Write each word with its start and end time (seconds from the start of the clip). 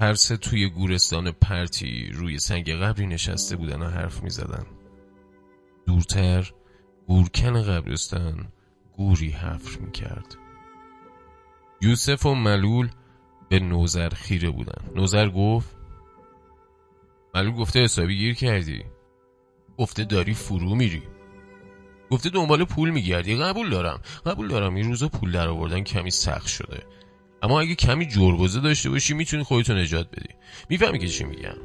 هر 0.00 0.14
سه 0.14 0.36
توی 0.36 0.68
گورستان 0.68 1.30
پرتی 1.30 2.10
روی 2.14 2.38
سنگ 2.38 2.70
قبری 2.70 3.06
نشسته 3.06 3.56
بودن 3.56 3.82
و 3.82 3.88
حرف 3.88 4.22
می 4.22 4.30
زدن. 4.30 4.66
دورتر 5.86 6.52
گورکن 7.06 7.62
قبرستان 7.62 8.48
گوری 8.96 9.30
حفر 9.30 9.80
می 9.80 9.90
کرد. 9.90 10.36
یوسف 11.80 12.26
و 12.26 12.34
ملول 12.34 12.88
به 13.48 13.58
نوزر 13.58 14.08
خیره 14.08 14.50
بودن. 14.50 14.94
نوزر 14.94 15.28
گفت 15.28 15.76
ملول 17.34 17.54
گفته 17.54 17.80
حسابی 17.80 18.16
گیر 18.16 18.34
کردی. 18.34 18.84
گفته 19.78 20.04
داری 20.04 20.34
فرو 20.34 20.74
میری. 20.74 21.02
گفته 22.10 22.30
دنبال 22.30 22.64
پول 22.64 22.90
میگردی. 22.90 23.36
قبول 23.36 23.70
دارم. 23.70 24.00
قبول 24.26 24.48
دارم. 24.48 24.74
این 24.74 24.88
روزا 24.88 25.08
پول 25.08 25.32
در 25.32 25.48
آوردن 25.48 25.82
کمی 25.82 26.10
سخت 26.10 26.46
شده. 26.46 26.82
اما 27.42 27.60
اگه 27.60 27.74
کمی 27.74 28.06
جربوزه 28.06 28.60
داشته 28.60 28.90
باشی 28.90 29.14
می‌تونی 29.14 29.42
خودتو 29.42 29.74
نجات 29.74 30.10
بدی. 30.10 30.34
می‌فهمی 30.68 30.98
که 30.98 31.08
چی 31.08 31.24
میگم؟ 31.24 31.56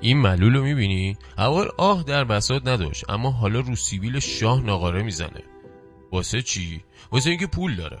این 0.00 0.18
ملول 0.18 0.56
رو 0.56 0.64
می‌بینی؟ 0.64 1.16
اول 1.38 1.68
آه 1.78 2.02
در 2.02 2.24
بساط 2.24 2.66
نداشت 2.66 3.10
اما 3.10 3.30
حالا 3.30 3.60
رو 3.60 3.76
سیبیل 3.76 4.18
شاه 4.18 4.62
ناقاره 4.62 5.02
می‌زنه. 5.02 5.42
واسه 6.12 6.42
چی؟ 6.42 6.84
واسه 7.12 7.30
اینکه 7.30 7.46
پول 7.46 7.76
داره. 7.76 7.98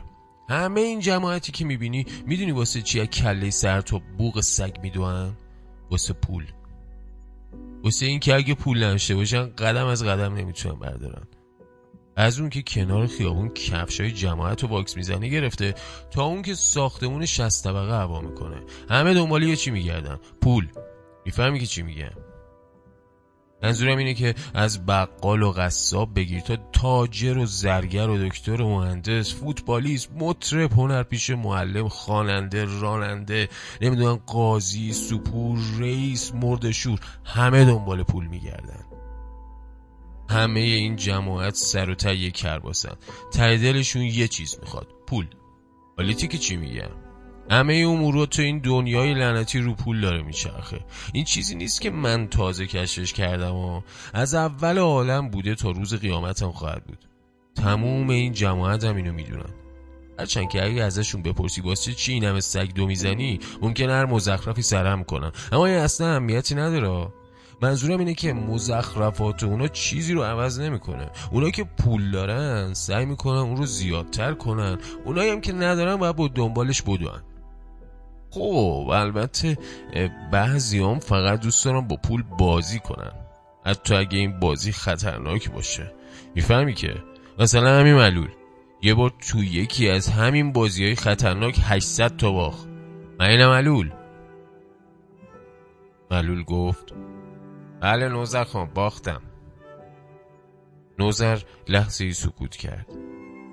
همه 0.48 0.80
این 0.80 1.00
جماعتی 1.00 1.52
که 1.52 1.64
می‌بینی 1.64 2.06
می‌دونی 2.26 2.52
واسه 2.52 2.82
چی 2.82 3.06
کله 3.06 3.50
سر 3.50 3.80
تا 3.80 4.02
بوق 4.18 4.40
سگ 4.40 4.76
میدوان؟ 4.82 5.36
واسه 5.90 6.12
پول. 6.12 6.44
واسه 7.84 8.06
این 8.06 8.20
که 8.20 8.34
اگه 8.34 8.54
پول 8.54 8.84
نشه 8.84 9.14
باشن 9.14 9.46
قدم 9.46 9.86
از 9.86 10.04
قدم 10.04 10.34
نمی‌تونن 10.34 10.78
بردارن. 10.78 11.26
از 12.16 12.40
اون 12.40 12.50
که 12.50 12.62
کنار 12.62 13.06
خیابون 13.06 13.48
کفشای 13.48 14.12
جماعت 14.12 14.64
و 14.64 14.66
واکس 14.66 14.96
می‌زنه 14.96 15.28
گرفته 15.28 15.74
تا 16.10 16.24
اون 16.24 16.42
که 16.42 16.54
ساختمون 16.54 17.26
شست 17.26 17.64
طبقه 17.64 17.92
هوا 17.92 18.20
می‌کنه. 18.20 18.62
همه 18.90 19.14
دنبال 19.14 19.42
یه 19.42 19.56
چی 19.56 19.70
میگردن؟ 19.70 20.18
پول. 20.42 20.68
می‌فهمی 21.26 21.60
که 21.60 21.66
چی 21.66 21.82
میگم 21.82 22.10
منظورم 23.62 23.98
اینه 23.98 24.14
که 24.14 24.34
از 24.54 24.86
بقال 24.86 25.42
و 25.42 25.52
قصاب 25.52 26.14
بگیر 26.14 26.40
تا 26.40 26.56
تاجر 26.72 27.38
و 27.38 27.46
زرگر 27.46 28.08
و 28.08 28.28
دکتر 28.28 28.62
و 28.62 28.68
مهندس 28.68 29.34
فوتبالیست 29.34 30.10
مطرب 30.18 30.72
هنرپیشه 30.72 31.34
معلم 31.34 31.88
خواننده 31.88 32.64
راننده 32.80 33.48
نمی‌دونم 33.80 34.20
قاضی 34.26 34.92
سپور 34.92 35.58
رئیس 35.78 36.34
مردشور 36.34 37.00
همه 37.24 37.64
دنبال 37.64 38.02
پول 38.02 38.26
میگردن. 38.26 38.89
همه 40.30 40.60
این 40.60 40.96
جماعت 40.96 41.54
سر 41.54 41.90
و 41.90 41.94
ته 41.94 42.30
کرباسن. 42.30 42.94
ته 43.32 43.56
دلشون 43.56 44.02
یه 44.02 44.28
چیز 44.28 44.56
می‌خواد 44.60 44.86
پول. 45.06 45.26
حالیتی 45.96 46.28
که 46.28 46.38
چی 46.38 46.56
میگم 46.56 46.90
همه 47.50 47.74
امور 47.74 48.26
تو 48.26 48.42
این 48.42 48.58
دنیای 48.58 49.14
لعنتی 49.14 49.58
رو 49.58 49.74
پول 49.74 50.00
داره 50.00 50.22
میچرخه. 50.22 50.80
این 51.12 51.24
چیزی 51.24 51.54
نیست 51.54 51.80
که 51.80 51.90
من 51.90 52.28
تازه 52.28 52.66
کشفش 52.66 53.12
کردم 53.12 53.54
و 53.54 53.82
از 54.14 54.34
اول 54.34 54.78
عالم 54.78 55.28
بوده 55.28 55.54
تا 55.54 55.70
روز 55.70 55.94
قیامتم 55.94 56.50
خواهد 56.50 56.84
بود. 56.84 56.98
تموم 57.54 58.10
این 58.10 58.32
جماعت 58.32 58.84
هم 58.84 58.96
اینو 58.96 59.12
می‌دونن. 59.12 59.54
هرچند 60.18 60.48
که 60.48 60.64
اگه 60.64 60.82
ازشون 60.82 61.22
بپرسی 61.22 61.60
واسه 61.60 61.92
چی 61.92 62.12
این 62.12 62.24
همه 62.24 62.40
سگ 62.40 62.74
دو 62.74 62.86
می‌زنی 62.86 63.38
ممکن 63.62 63.90
هر 63.90 64.06
مزخرفی 64.06 64.62
سرم 64.62 65.04
کنن. 65.04 65.32
اما 65.52 65.66
این 65.66 65.76
اصلا 65.76 66.10
اهمیتی 66.10 66.54
نداره. 66.54 67.12
منظورم 67.62 67.98
اینه 67.98 68.14
که 68.14 68.32
مزخرفات 68.32 69.42
اونا 69.42 69.68
چیزی 69.68 70.14
رو 70.14 70.22
عوض 70.22 70.60
نمی‌کنه. 70.60 71.10
اونا 71.30 71.50
که 71.50 71.64
پول 71.64 72.10
دارن 72.10 72.74
سعی 72.74 73.04
می‌کنن 73.04 73.38
اون 73.38 73.56
رو 73.56 73.66
زیادتر 73.66 74.34
کنن. 74.34 74.78
اونایی 75.04 75.30
هم 75.30 75.40
که 75.40 75.52
ندارن 75.52 75.96
باید 75.96 76.16
با 76.16 76.28
دنبالش 76.28 76.82
بدون 76.82 77.22
خب 78.30 78.88
البته 78.92 79.58
بعضی 80.32 80.78
هم 80.78 80.98
فقط 80.98 81.40
دوست 81.40 81.64
دارن 81.64 81.80
با 81.88 81.96
پول 81.96 82.22
بازی 82.38 82.78
کنن. 82.78 83.12
حتی 83.66 83.94
اگه 83.94 84.18
این 84.18 84.40
بازی 84.40 84.72
خطرناک 84.72 85.50
باشه. 85.50 85.92
می‌فهمی 86.34 86.74
که؟ 86.74 86.94
مثلا 87.38 87.80
همین 87.80 87.94
ملول. 87.94 88.28
یه 88.82 88.94
بار 88.94 89.12
تو 89.30 89.44
یکی 89.44 89.88
از 89.88 90.08
همین 90.08 90.52
بازی 90.52 90.84
های 90.84 90.94
خطرناک 90.94 91.60
800 91.62 92.16
تا 92.16 92.32
باخ 92.32 92.64
من 93.18 93.46
ملول. 93.46 93.90
ملول 96.10 96.42
گفت 96.42 96.94
بله 97.80 98.08
نوزر 98.08 98.44
خان 98.44 98.70
باختم. 98.74 99.22
نوزر 100.98 101.42
لحظه 101.68 102.04
ای 102.04 102.12
سکوت 102.12 102.56
کرد 102.56 102.86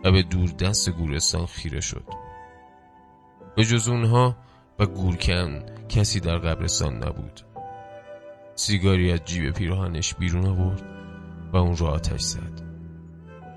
و 0.03 0.11
به 0.11 0.23
دور 0.23 0.49
دست 0.49 0.89
گورستان 0.89 1.45
خیره 1.45 1.81
شد. 1.81 2.05
به 3.55 3.63
جز 3.63 3.87
اونها 3.87 4.37
و 4.79 4.85
گورکن 4.85 5.65
کسی 5.89 6.19
در 6.19 6.37
قبرستان 6.37 6.95
نبود. 6.95 7.41
سیگاری 8.55 9.11
از 9.11 9.19
جیب 9.25 9.53
پیراهنش 9.53 10.13
بیرون 10.13 10.45
آورد 10.45 10.83
و 11.53 11.57
اون 11.57 11.77
را 11.77 11.87
آتش 11.87 12.21
زد. 12.21 12.61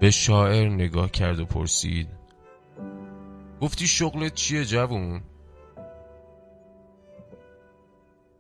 به 0.00 0.10
شاعر 0.10 0.69
نگاه 0.69 1.10
کرد 1.10 1.41
و 1.41 1.44
پرسید 1.44 2.08
گفتی 3.60 3.87
شغلت 3.87 4.34
چیه 4.34 4.64
جوون؟ 4.64 5.20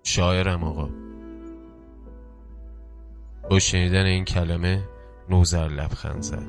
شاعرم 0.02 0.64
آقا 0.64 0.99
با 3.50 3.58
شنیدن 3.58 4.06
این 4.06 4.24
کلمه 4.24 4.82
نوزر 5.28 5.68
لبخند 5.68 6.22
زد. 6.22 6.46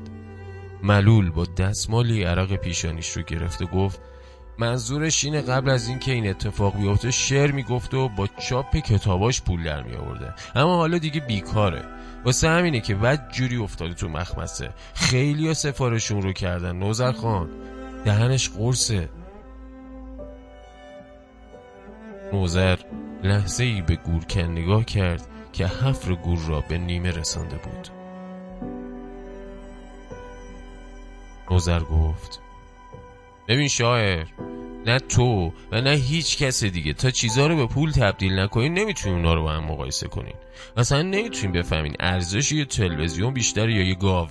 ملول 0.82 1.30
با 1.30 1.44
دستمالی 1.44 2.22
عرق 2.22 2.56
پیشانیش 2.56 3.10
رو 3.10 3.22
گرفت 3.22 3.62
و 3.62 3.66
گفت 3.66 4.00
منظورش 4.58 5.24
اینه 5.24 5.40
قبل 5.40 5.70
از 5.70 5.88
اینکه 5.88 6.12
این 6.12 6.30
اتفاق 6.30 6.76
بیفته 6.76 7.10
شعر 7.10 7.52
می‌گفت 7.52 7.94
و 7.94 8.08
با 8.08 8.26
چاپ 8.26 8.76
کتاباش 8.76 9.42
پول 9.42 9.62
در 9.62 9.82
می 9.82 9.94
آورده. 9.94 10.34
اما 10.54 10.76
حالا 10.76 10.98
دیگه 10.98 11.20
بیکاره. 11.20 11.82
واسه 12.24 12.48
همینه 12.48 12.80
که 12.80 12.94
بد 12.94 13.32
جوری 13.32 13.56
افتاده 13.56 13.94
تو 13.94 14.08
مخمسه. 14.08 14.70
خیلی 14.94 15.48
ها 15.48 15.54
سفارشون 15.54 16.22
رو 16.22 16.32
کردن. 16.32 16.76
نوزر 16.76 17.12
خان 17.12 17.48
دهنش 18.04 18.48
قرصه. 18.48 19.08
نوزر 22.32 22.78
لحظه 23.22 23.64
ای 23.64 23.82
به 23.82 23.96
گورکن 23.96 24.40
نگاه 24.42 24.84
کرد. 24.84 25.28
که 25.52 25.66
حفر 25.66 26.14
گور 26.14 26.38
را 26.38 26.60
به 26.60 26.78
نیمه 26.78 27.10
رسانده 27.10 27.56
بود. 27.56 27.88
نوزر 31.50 31.80
گفت 31.80 32.40
ببین 33.48 33.68
شاعر 33.68 34.26
نه 34.86 34.98
تو 34.98 35.52
و 35.72 35.80
نه 35.80 35.90
هیچ 35.90 36.38
کس 36.38 36.64
دیگه. 36.64 36.92
تا 36.92 37.10
چیزها 37.10 37.46
رو 37.46 37.56
به 37.56 37.66
پول 37.66 37.90
تبدیل 37.90 38.38
نکنین 38.38 38.74
نمی‌تونین 38.74 39.18
اونا 39.18 39.34
رو 39.34 39.42
با 39.42 39.52
هم 39.52 39.64
مقایسه 39.64 40.08
کنین. 40.08 40.34
مثلا 40.76 41.02
نمی‌تونین 41.02 41.52
بفهمین 41.52 41.96
ارزش 42.00 42.52
یه 42.52 42.64
تلویزیون 42.64 43.34
بیشتر 43.34 43.68
یا 43.68 43.82
یه 43.82 43.94
گاو. 43.94 44.28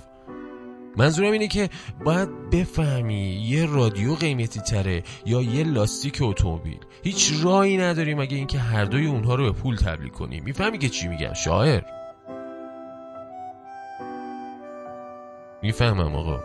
منظورم 0.97 1.31
اینه 1.31 1.47
که 1.47 1.69
باید 2.06 2.50
بفهمی 2.50 3.24
یه 3.24 3.66
رادیو 3.66 4.16
قیمتی 4.16 4.59
تره 4.59 5.03
یا 5.25 5.41
یه 5.41 5.63
لاستیک 5.63 6.18
اتومبیل. 6.22 6.79
هیچ 7.03 7.34
راهی 7.44 7.78
نداریم 7.78 8.18
مگه 8.18 8.38
اینکه 8.38 8.59
هر 8.59 8.85
دوی 8.85 9.06
اونها 9.06 9.35
رو 9.35 9.44
به 9.44 9.51
پول 9.51 9.75
تبدیل 9.75 10.09
کنیم. 10.09 10.44
می‌فهمی 10.44 10.78
که 10.78 10.90
چی 10.90 11.07
میگم 11.07 11.34
شاعر؟ 11.34 11.81
می‌فهمم 15.62 16.16
آقا. 16.16 16.40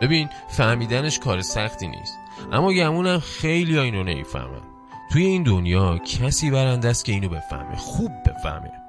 ببین 0.00 0.28
فهمیدنش 0.48 1.18
کار 1.18 1.40
سختی 1.40 1.88
نیست. 1.88 2.18
اما 2.52 2.72
گمونم 2.72 3.18
خیلی 3.18 3.76
ها 3.76 3.82
اینو 3.82 4.04
نمی‌فهمن. 4.04 4.62
توی 5.12 5.26
این 5.26 5.42
دنیا 5.42 5.98
کسی 5.98 6.50
برنده 6.50 6.88
است 6.88 7.04
که 7.04 7.12
اینو 7.12 7.28
بفهمه 7.28 7.76
خوب 7.76 8.10
بفهمه. 8.26 8.79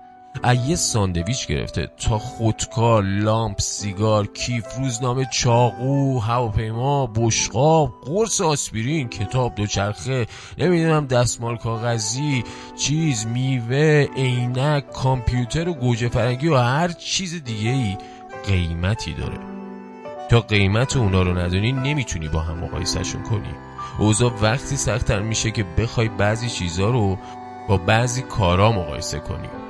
یه 0.68 0.76
ساندویچ 0.76 1.48
گرفته 1.48 1.88
تا 1.98 2.18
خودکار 2.18 3.04
لامپ 3.04 3.62
سیگار 3.62 4.28
کیف 4.28 4.66
روزنامه 4.78 5.26
چاقو 5.26 6.20
هواپیما 6.20 7.08
بشقاب 7.08 7.94
قرص 8.06 8.42
آسپرین 8.42 9.10
کتاب 9.10 9.56
دوچرخه 9.56 10.26
نمی‌دونم 10.58 11.08
دستمال 11.08 11.58
کاغذی 11.58 12.44
چیز 12.78 13.26
میوه 13.26 14.08
عینک 14.16 14.92
کامپیوتر 14.92 15.70
و 15.70 15.74
گوجه 15.74 16.10
فرنگی 16.10 16.48
و 16.48 16.58
هر 16.58 16.88
چیز 16.88 17.44
دیگه 17.44 17.70
ای 17.70 17.98
قیمتی 18.46 19.14
داره. 19.14 19.38
تا 20.30 20.40
قیمت 20.40 20.98
اونا 20.98 21.22
رو 21.22 21.38
ندونی 21.38 21.72
نمی‌تونی 21.72 22.28
با 22.28 22.40
هم 22.40 22.58
مقایسهشون 22.58 23.24
کنی. 23.24 23.56
اوضاع 24.00 24.32
وقتی 24.42 24.78
سختتر 24.78 25.20
میشه 25.20 25.52
که 25.52 25.64
بخوای 25.64 26.10
بعضی 26.10 26.50
چیزها 26.50 26.90
رو 26.90 27.18
با 27.68 27.78
بعضی 27.78 28.22
کارا 28.22 28.72
مقایسه 28.72 29.20
کنی. 29.20 29.61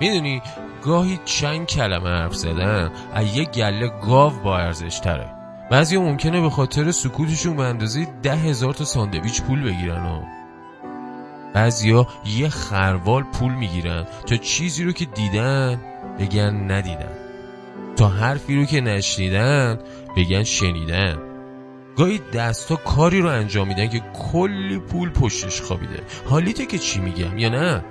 می‌دونی 0.00 0.42
گاهی 0.82 1.20
چند 1.24 1.66
کلمه 1.66 2.08
حرف 2.08 2.34
زدن 2.34 2.90
از 3.14 3.36
یه 3.36 3.44
گله 3.44 3.88
گاو 3.88 4.32
با 4.44 4.58
ارزش 4.58 4.98
تره 4.98 5.26
بعضی 5.70 5.98
ممکنه 5.98 6.40
به 6.40 6.50
خاطر 6.50 6.90
سکوتشون 6.90 7.56
به 7.56 7.62
اندازه 7.62 8.08
ده 8.22 8.34
هزار 8.34 8.74
تا 8.74 8.84
ساندویچ 8.84 9.42
پول 9.42 9.62
بگیرن 9.62 10.06
و 10.06 10.22
بعضیا 11.54 12.06
یه 12.26 12.48
خروال 12.48 13.22
پول 13.22 13.52
می‌گیرن 13.52 14.06
تا 14.26 14.36
چیزی 14.36 14.84
رو 14.84 14.92
که 14.92 15.04
دیدن 15.04 15.80
بگن 16.18 16.70
ندیدن. 16.70 17.12
تا 17.96 18.08
حرفی 18.08 18.56
رو 18.56 18.64
که 18.64 18.80
نشنیدن 18.80 19.78
بگن 20.16 20.42
شنیدن. 20.42 21.18
گاهی 21.96 22.20
دستا 22.34 22.76
کاری 22.76 23.20
رو 23.20 23.28
انجام 23.28 23.68
میدن 23.68 23.88
که 23.88 24.00
کلی 24.32 24.78
پول 24.78 25.10
پشتش 25.10 25.60
خوابیده. 25.60 26.02
حالیته 26.30 26.66
که 26.66 26.78
چی 26.78 27.00
میگم 27.00 27.38
یا 27.38 27.48
نه؟ 27.48 27.84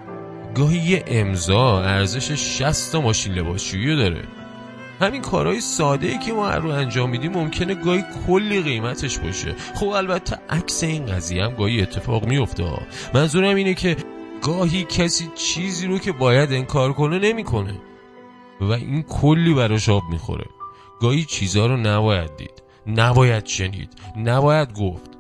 گاهی 0.57 0.77
یه 0.77 1.04
امضا 1.07 1.81
ارزش 1.81 2.31
60 2.31 2.92
تا 2.92 3.01
ماشین 3.01 3.33
لباسشویی 3.33 3.95
داره. 3.95 4.24
همین 5.01 5.21
کارهای 5.21 5.62
ساده 5.62 6.07
ای 6.07 6.19
که 6.19 6.33
ما 6.33 6.48
هر 6.48 6.59
رو 6.59 6.69
انجام 6.69 7.09
میدیم 7.09 7.31
ممکنه 7.31 7.75
گاهی 7.75 8.04
کلی 8.27 8.62
قیمتش 8.62 9.19
باشه. 9.19 9.56
خب 9.75 9.88
البته 9.88 10.39
عکس 10.50 10.83
این 10.83 11.06
قضیه 11.06 11.44
هم 11.44 11.54
گاهی 11.54 11.81
اتفاق 11.81 12.25
میفته 12.25 12.63
منظورم 13.13 13.56
اینه 13.56 13.74
که 13.74 13.98
گاهی 14.42 14.83
کسی 14.83 15.30
چیزی 15.36 15.88
رو 15.88 16.00
که 16.00 16.12
باید 16.12 16.54
انکار 16.54 16.94
کنه 16.94 17.19
نمی‌کنه. 17.19 17.81
و 18.62 18.71
این 18.71 19.04
کلی 19.04 19.54
براش 19.54 19.89
آب 19.89 20.04
می‌خوره. 20.12 20.45
گاهی 21.01 21.25
چیزها 21.25 21.65
رو 21.65 21.77
نباید 21.77 22.36
دید. 22.38 22.63
نباید 22.88 23.45
شنید. 23.45 23.89
نباید 24.18 24.74
گفت. 24.74 25.12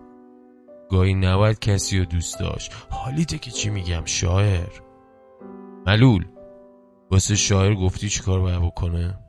گاهی 0.89 1.13
نباید 1.13 1.59
کسی 1.59 1.99
رو 1.99 2.05
دوست 2.05 2.39
داشت. 2.39 2.71
حالیته 2.89 3.37
که 3.37 3.51
چی 3.51 3.69
میگم 3.69 4.01
شاعر. 4.05 4.86
ملول 5.87 6.25
واسه 7.11 7.35
شاعر 7.35 7.75
گفتی 7.75 8.09
چیکار 8.09 8.39
باید 8.39 8.61
بکنه؟ 8.61 9.19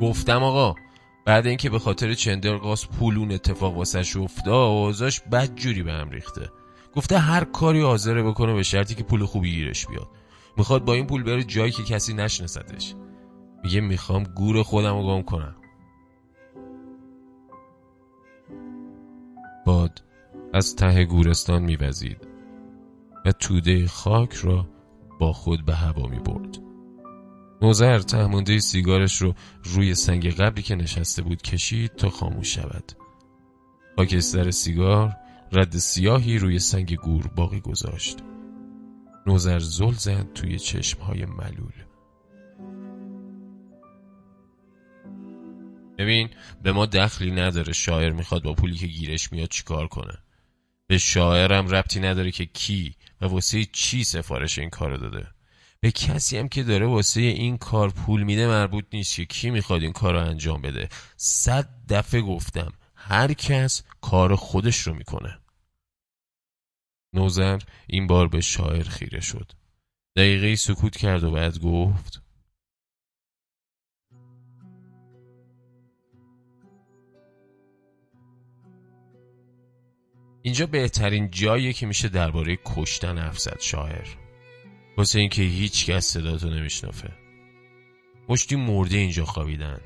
گفتم 0.00 0.42
آقا 0.42 0.74
بعد 1.26 1.46
اینکه 1.46 1.70
به 1.70 1.78
خاطر 1.78 2.14
چندرقاس 2.14 2.86
پولون 2.86 3.32
اتفاق 3.32 3.76
واسش 3.76 4.16
افتاد 4.16 4.54
اوضاش 4.54 5.20
بد 5.20 5.54
جوری 5.54 5.82
به 5.82 5.92
هم 5.92 6.10
ریخته. 6.10 6.50
گفته 6.94 7.18
هر 7.18 7.44
کاری 7.44 7.82
حاضره 7.82 8.22
بکنه 8.22 8.54
به 8.54 8.62
شرطی 8.62 8.94
که 8.94 9.04
پول 9.04 9.24
خوبی 9.24 9.52
گیرش 9.52 9.86
بیاد. 9.86 10.08
می‌خواد 10.56 10.84
با 10.84 10.94
این 10.94 11.06
پول 11.06 11.22
بره 11.22 11.42
جایی 11.42 11.72
که 11.72 11.82
کسی 11.82 12.14
نشناستش. 12.14 12.94
میگه 13.64 13.80
می‌خوام 13.80 14.22
گور 14.22 14.62
خودم 14.62 14.96
رو 14.96 15.06
گم 15.06 15.22
کنم. 15.22 15.56
باد 19.66 20.02
از 20.54 20.76
ته 20.76 21.04
گورستان 21.04 21.62
میوزید. 21.62 22.31
و 23.24 23.32
توده 23.32 23.86
خاک 23.86 24.32
را 24.32 24.68
با 25.20 25.32
خود 25.32 25.64
به 25.64 25.74
هوا 25.74 26.06
می 26.06 26.18
برد. 26.18 26.58
نوزر 27.62 27.98
تهمونده 27.98 28.58
سیگارش 28.58 29.22
رو 29.22 29.34
روی 29.64 29.94
سنگ 29.94 30.30
قبری 30.34 30.62
که 30.62 30.74
نشسته 30.74 31.22
بود 31.22 31.42
کشید 31.42 31.96
تا 31.96 32.10
خاموش 32.10 32.54
شود. 32.54 32.92
خاکستر 33.96 34.50
سیگار 34.50 35.16
رد 35.52 35.78
سیاهی 35.78 36.38
روی 36.38 36.58
سنگ 36.58 36.94
گور 36.94 37.26
باقی 37.26 37.60
گذاشت. 37.60 38.18
نوزر 39.26 39.58
زل 39.58 39.92
زد 39.92 40.32
توی 40.32 40.58
چشمهای 40.58 41.24
ملول. 41.24 41.72
ببین 45.98 46.28
به 46.62 46.72
ما 46.72 46.86
دخلی 46.86 47.30
نداره. 47.30 47.72
شاعر 47.72 48.12
می‌خواد 48.12 48.42
با 48.42 48.54
پولی 48.54 48.74
که 48.74 48.86
گیرش 48.86 49.32
میاد 49.32 49.48
چیکار 49.48 49.88
کنه؟ 49.88 50.18
به 50.92 50.98
شاعرم 50.98 51.68
ربطی 51.68 52.00
نداره 52.00 52.30
که 52.30 52.46
کی 52.46 52.94
و 53.20 53.26
واسه 53.26 53.64
چی 53.64 54.04
سفارش 54.04 54.58
این 54.58 54.70
کارو 54.70 54.96
داده. 54.96 55.26
به 55.80 55.90
کسی 55.90 56.38
هم 56.38 56.48
که 56.48 56.62
داره 56.62 56.86
واسه 56.86 57.20
این 57.20 57.58
کار 57.58 57.90
پول 57.90 58.22
میده 58.22 58.46
مربوط 58.46 58.84
نیست 58.92 59.16
که 59.16 59.24
کی 59.24 59.50
می‌خواد 59.50 59.82
این 59.82 59.92
کار 59.92 60.14
رو 60.14 60.20
انجام 60.20 60.62
بده. 60.62 60.88
صد 61.16 61.68
دفعه 61.88 62.20
گفتم 62.20 62.72
هر 62.94 63.32
کس 63.32 63.82
کار 64.00 64.36
خودش 64.36 64.78
رو 64.78 64.94
می‌کنه. 64.94 65.38
نوزر 67.14 67.58
این 67.86 68.06
بار 68.06 68.28
به 68.28 68.40
شاعر 68.40 68.84
خیره 68.84 69.20
شد. 69.20 69.52
دقیقه 70.16 70.56
سکوت 70.56 70.96
کرد 70.96 71.24
و 71.24 71.30
بعد 71.30 71.58
گفت 71.58 72.22
اینجا 80.42 80.66
بهترین 80.66 81.30
جاییه 81.30 81.72
که 81.72 81.86
میشه 81.86 82.08
درباره 82.08 82.58
کشتن 82.64 83.18
حرف 83.18 83.38
زد 83.38 83.60
شاعر. 83.60 84.06
واسه 84.96 85.20
اینکه 85.20 85.42
هیچ 85.42 85.86
کس 85.86 86.06
صداتو 86.06 86.50
نمیشنفه 86.50 87.12
مشتی 88.28 88.56
مرده 88.56 88.96
اینجا 88.96 89.24
خوابیدن. 89.24 89.80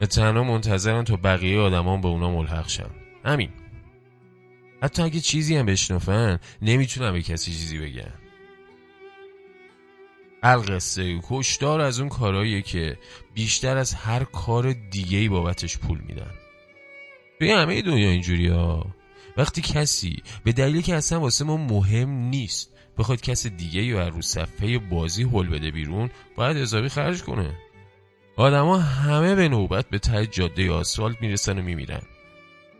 و 0.00 0.06
تنها 0.06 0.44
منتظرن 0.44 1.04
تا 1.04 1.16
بقیه 1.16 1.58
آدمان 1.58 2.00
به 2.00 2.08
اونا 2.08 2.30
ملحق 2.30 2.68
شن. 2.68 2.90
همین. 3.24 3.50
حتی 4.82 5.02
اگه 5.02 5.20
چیزی 5.20 5.56
هم 5.56 5.66
بشنفن 5.66 6.38
نمی‌تونن 6.62 7.12
به 7.12 7.22
کسی 7.22 7.50
چیزی 7.50 7.78
بگن. 7.78 8.14
القصه 10.42 11.20
کشتار 11.22 11.80
از 11.80 12.00
اون 12.00 12.08
کارهاییه 12.08 12.62
که 12.62 12.98
بیشتر 13.34 13.76
از 13.76 13.94
هر 13.94 14.24
کار 14.24 14.72
دیگه 14.72 15.28
بابتش 15.28 15.78
پول 15.78 15.98
میدن. 15.98 16.30
توی 17.38 17.50
همه 17.50 17.82
دنیا 17.82 18.10
اینجوری 18.10 18.48
ها 18.48 18.86
وقتی 19.36 19.62
کسی 19.62 20.22
به 20.44 20.52
دلیلی 20.52 20.82
که 20.82 20.94
اصلا 20.94 21.20
واسه 21.20 21.44
ما 21.44 21.56
مهم 21.56 22.10
نیست 22.10 22.70
بخواد 22.98 23.20
کس 23.20 23.46
دیگه 23.46 23.82
یا 23.82 24.08
رو 24.08 24.22
صفحه 24.22 24.78
بازی 24.78 25.22
هل 25.22 25.48
بده 25.48 25.70
بیرون 25.70 26.10
باید 26.36 26.56
اضافی 26.56 26.88
خرج 26.88 27.22
کنه. 27.22 27.54
آدما 28.36 28.78
همه 28.78 29.34
به 29.34 29.48
نوبت 29.48 29.88
به 29.88 29.98
ته 29.98 30.26
جاده 30.26 30.70
آسفالت 30.70 31.22
می‌رسن 31.22 31.58
و 31.58 31.62
میمیرن. 31.62 32.02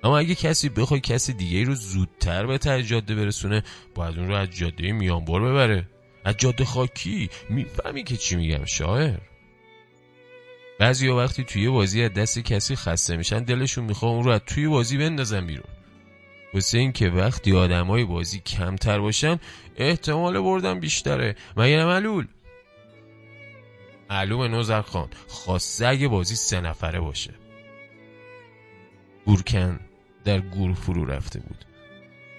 اما 0.04 0.18
اگه 0.18 0.34
کسی 0.34 0.68
بخواد 0.68 1.00
کسی 1.00 1.32
دیگه 1.32 1.64
رو 1.64 1.74
زودتر 1.74 2.46
به 2.46 2.58
ته 2.58 2.82
جاده 2.82 3.14
برسونه 3.14 3.62
باید 3.94 4.18
اون 4.18 4.28
رو 4.28 4.34
از 4.34 4.50
جاده 4.50 4.92
میانبر 4.92 5.40
ببره. 5.40 5.88
از 6.24 6.36
جاده 6.36 6.64
خاکی 6.64 7.30
می‌فهمی 7.50 8.04
که 8.04 8.16
چی 8.16 8.36
میگم 8.36 8.64
شاعر. 8.64 9.18
بعضی 10.78 11.08
وقتی 11.08 11.44
توی 11.44 11.68
بازی 11.68 12.02
از 12.02 12.12
دست 12.12 12.38
کسی 12.38 12.76
خسته 12.76 13.16
میشن 13.16 13.44
دلشون 13.44 13.84
می‌خواد 13.84 14.12
اون 14.12 14.24
رو 14.24 14.30
از 14.30 14.40
توی 14.46 14.68
بازی 14.68 14.98
بندازن 14.98 15.46
بیرون. 15.46 15.79
واسه 16.54 16.78
این 16.78 16.92
که 16.92 17.10
وقتی 17.10 17.56
آدمای 17.56 18.04
بازی 18.04 18.40
کمتر 18.40 18.98
باشن 18.98 19.38
احتمال 19.76 20.40
بردن 20.40 20.80
بیشتره. 20.80 21.36
مگه 21.56 21.84
ملول 21.84 22.26
معلوم 24.10 24.42
نوزر 24.42 24.82
خان 24.82 25.08
خواسته 25.28 25.86
اگه 25.86 26.08
بازی 26.08 26.36
سه 26.36 26.60
نفره 26.60 27.00
باشه. 27.00 27.34
گورکن 29.26 29.80
در 30.24 30.40
گور 30.40 30.74
فرو 30.74 31.04
رفته 31.04 31.40
بود. 31.40 31.64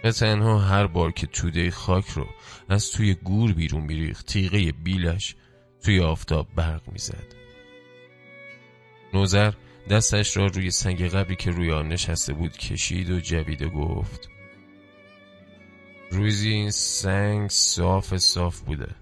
و 0.04 0.12
تنها 0.12 0.60
هر 0.60 0.88
بار 0.88 1.12
که 1.12 1.28
توده 1.28 1.72
خاک 1.72 2.10
رو 2.10 2.28
از 2.70 2.92
توی 2.92 3.14
گور 3.14 3.54
بیرون 3.54 3.82
میریخت 3.82 4.26
تیغه 4.26 4.72
بیلش 4.72 5.36
توی 5.84 6.00
آفتاب 6.00 6.48
برق 6.56 6.82
می‌زد. 6.92 7.36
نوزر 9.14 9.54
دستش 9.90 10.38
را 10.38 10.46
روی 10.46 10.72
سنگ 10.72 11.08
قبری 11.08 11.36
که 11.36 11.52
روی 11.52 11.72
آن 11.72 11.88
نشسته 11.88 12.34
بود 12.34 12.58
کشید 12.58 13.10
و 13.10 13.20
جوید 13.20 13.64
گفت 13.64 14.30
روزی 16.12 16.50
این 16.50 16.72
سنگ 16.72 17.50
صاف 17.50 18.18
صاف 18.18 18.60
بوده. 18.60 18.96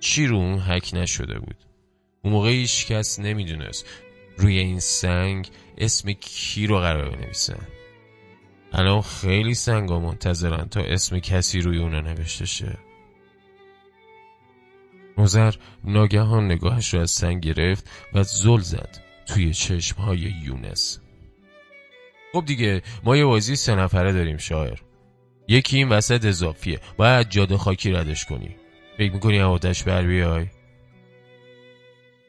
چی 0.00 0.26
رو 0.26 0.36
اون 0.36 0.58
حک 0.58 0.90
نشده 0.94 1.38
بود؟ 1.38 1.56
اون 2.22 2.32
موقع 2.32 2.50
هیچ 2.50 2.86
کس 2.86 3.18
نمی‌دونست 3.18 3.86
روی 4.36 4.58
این 4.58 4.80
سنگ 4.80 5.48
اسم 5.78 6.12
کی 6.12 6.66
رو 6.66 6.78
قرار 6.78 7.10
بنویسن 7.10 7.66
الان 8.72 9.00
خیلی 9.00 9.54
سنگا 9.54 10.00
منتظرن 10.00 10.68
تا 10.68 10.80
اسم 10.80 11.18
کسی 11.18 11.60
روی 11.60 11.78
اون 11.78 11.94
نوشته 11.94 12.46
شه. 12.46 12.78
نوزر 15.18 15.54
ناگهان 15.84 16.44
نگاهش 16.44 16.94
رو 16.94 17.00
از 17.00 17.10
سنگ 17.10 17.42
گرفت 17.42 17.90
و 18.14 18.22
زل 18.22 18.60
زد. 18.60 19.09
توی 19.26 19.54
چشم 19.54 19.96
های 19.96 20.18
یونس. 20.18 21.00
خب 22.32 22.44
دیگه 22.46 22.82
ما 23.04 23.16
یه 23.16 23.24
بازی 23.24 23.56
سه 23.56 23.74
نفره 23.74 24.12
داریم 24.12 24.36
شاعر. 24.36 24.78
یکی 25.48 25.76
این 25.76 25.88
وسط 25.88 26.24
اضافیه. 26.24 26.80
باید 26.96 27.28
جاده 27.28 27.56
خاکی 27.56 27.92
ردش 27.92 28.24
کنی. 28.24 28.56
فکر 28.98 29.12
می‌کنی 29.12 29.40
آتش 29.40 29.82
بر 29.82 30.02
بیای؟ 30.02 30.46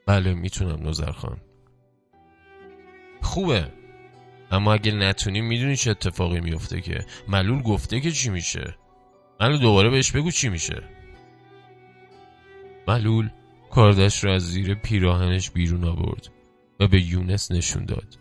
بله 0.06 0.34
می‌تونم 0.34 0.88
نظر 0.88 1.12
خان. 1.12 1.38
خوبه. 3.22 3.72
اما 4.52 4.74
اگه 4.74 4.92
نتونی 4.92 5.42
می‌دونی 5.42 5.76
چه 5.76 5.92
اتفاقی 5.92 6.40
میفته 6.40 6.82
که. 6.82 7.06
ملول 7.28 7.62
گفته 7.62 8.00
که 8.00 8.12
چی 8.12 8.30
میشه. 8.30 8.76
ملول 9.42 9.60
دوباره 9.60 9.90
بهش 9.90 10.12
بگو 10.12 10.32
چی 10.32 10.50
میشه. 10.50 10.84
ملول 12.88 13.30
کاردش 13.72 14.24
رو 14.24 14.32
از 14.32 14.42
زیر 14.42 14.74
پیراهنش 14.74 15.52
بیرون 15.52 15.84
آورد. 15.84 16.28
و 16.82 16.88
به 16.88 17.02
یونس 17.02 17.52
نشون 17.52 17.86
داد. 17.86 18.20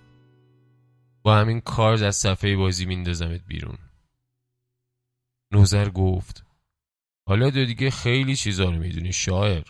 با 1.22 1.36
همین 1.36 1.60
کارد 1.60 2.02
از 2.02 2.16
صفحه 2.16 2.56
بازی 2.56 2.86
میندازمت 2.86 3.44
بیرون. 3.46 3.78
نوزر 5.52 5.88
گفت 5.90 6.44
حالا 7.28 7.50
دو 7.50 7.64
دیگه 7.64 7.90
خیلی 7.90 8.36
چیزا 8.36 8.64
رو 8.64 8.78
می‌دونی 8.78 9.12
شاعر. 9.12 9.64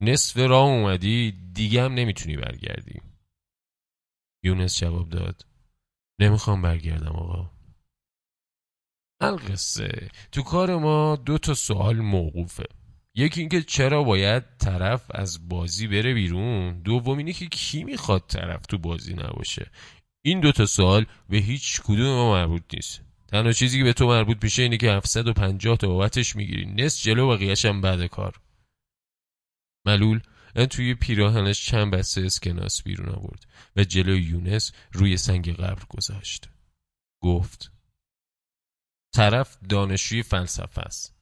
نصف 0.00 0.36
راه 0.36 0.68
اومدی 0.68 1.32
دیگه 1.52 1.82
هم 1.82 1.94
نمی‌تونی 1.94 2.36
برگردی. 2.36 3.00
یونس 4.44 4.78
جواب 4.78 5.08
داد 5.08 5.46
نمی‌خوام 6.18 6.62
برگردم 6.62 7.12
آقا. 7.12 7.50
القصه. 9.20 10.10
تو 10.32 10.42
کار 10.42 10.76
ما 10.76 11.16
دو 11.16 11.38
تا 11.38 11.54
سوال 11.54 11.96
موقوفه. 11.96 12.64
یکی 13.14 13.40
اینکه 13.40 13.62
چرا 13.62 14.02
باید 14.02 14.56
طرف 14.58 15.04
از 15.10 15.48
بازی 15.48 15.86
بره 15.86 16.14
بیرون؟ 16.14 16.82
دوم 16.82 17.18
اینه 17.18 17.32
که 17.32 17.46
کی 17.46 17.84
می‌خواد 17.84 18.24
طرف 18.28 18.66
تو 18.66 18.78
بازی 18.78 19.14
نباشه؟ 19.14 19.70
این 20.24 20.40
دوتا 20.40 20.66
سوال 20.66 21.06
به 21.28 21.36
هیچ 21.36 21.80
کدوم 21.80 22.06
ما 22.06 22.32
مربوط 22.32 22.62
نیست. 22.74 23.00
تنها 23.28 23.52
چیزی 23.52 23.78
که 23.78 23.84
به 23.84 23.92
تو 23.92 24.06
مربوط 24.06 24.38
میشه 24.42 24.62
اینه 24.62 24.76
که 24.76 24.92
750 24.92 25.76
تا 25.76 25.88
بابتش 25.88 26.36
می‌گیری. 26.36 26.66
نصف 26.66 27.02
جلو 27.02 27.34
و 27.34 27.54
هم 27.64 27.80
بعد 27.80 28.06
کار. 28.06 28.40
ملول 29.86 30.20
توی 30.70 30.94
پیراهنش 30.94 31.66
چند 31.66 31.92
بسته 31.92 32.20
اسکناس 32.20 32.82
بیرون 32.82 33.08
آورد 33.08 33.46
و 33.76 33.84
جلوی 33.84 34.22
یونس 34.22 34.72
روی 34.92 35.16
سنگ 35.16 35.56
قبر 35.56 35.84
گذاشت. 35.88 36.48
گفت 37.22 37.72
طرف 39.14 39.58
دانشجوی 39.68 40.22
فلسفه 40.22 40.80
است. 40.80 41.19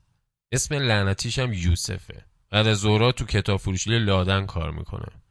اسم 0.53 0.75
لعنتیش 0.75 1.39
هم 1.39 1.53
یوسفه. 1.53 2.25
بعد 2.51 2.67
از 2.67 2.79
زورا 2.79 3.13
تو 3.13 3.25
کتاب 3.25 3.61
فروشی 3.61 3.99
لادن 3.99 4.47
کار 4.47 4.71
می‌کنه. 4.71 5.23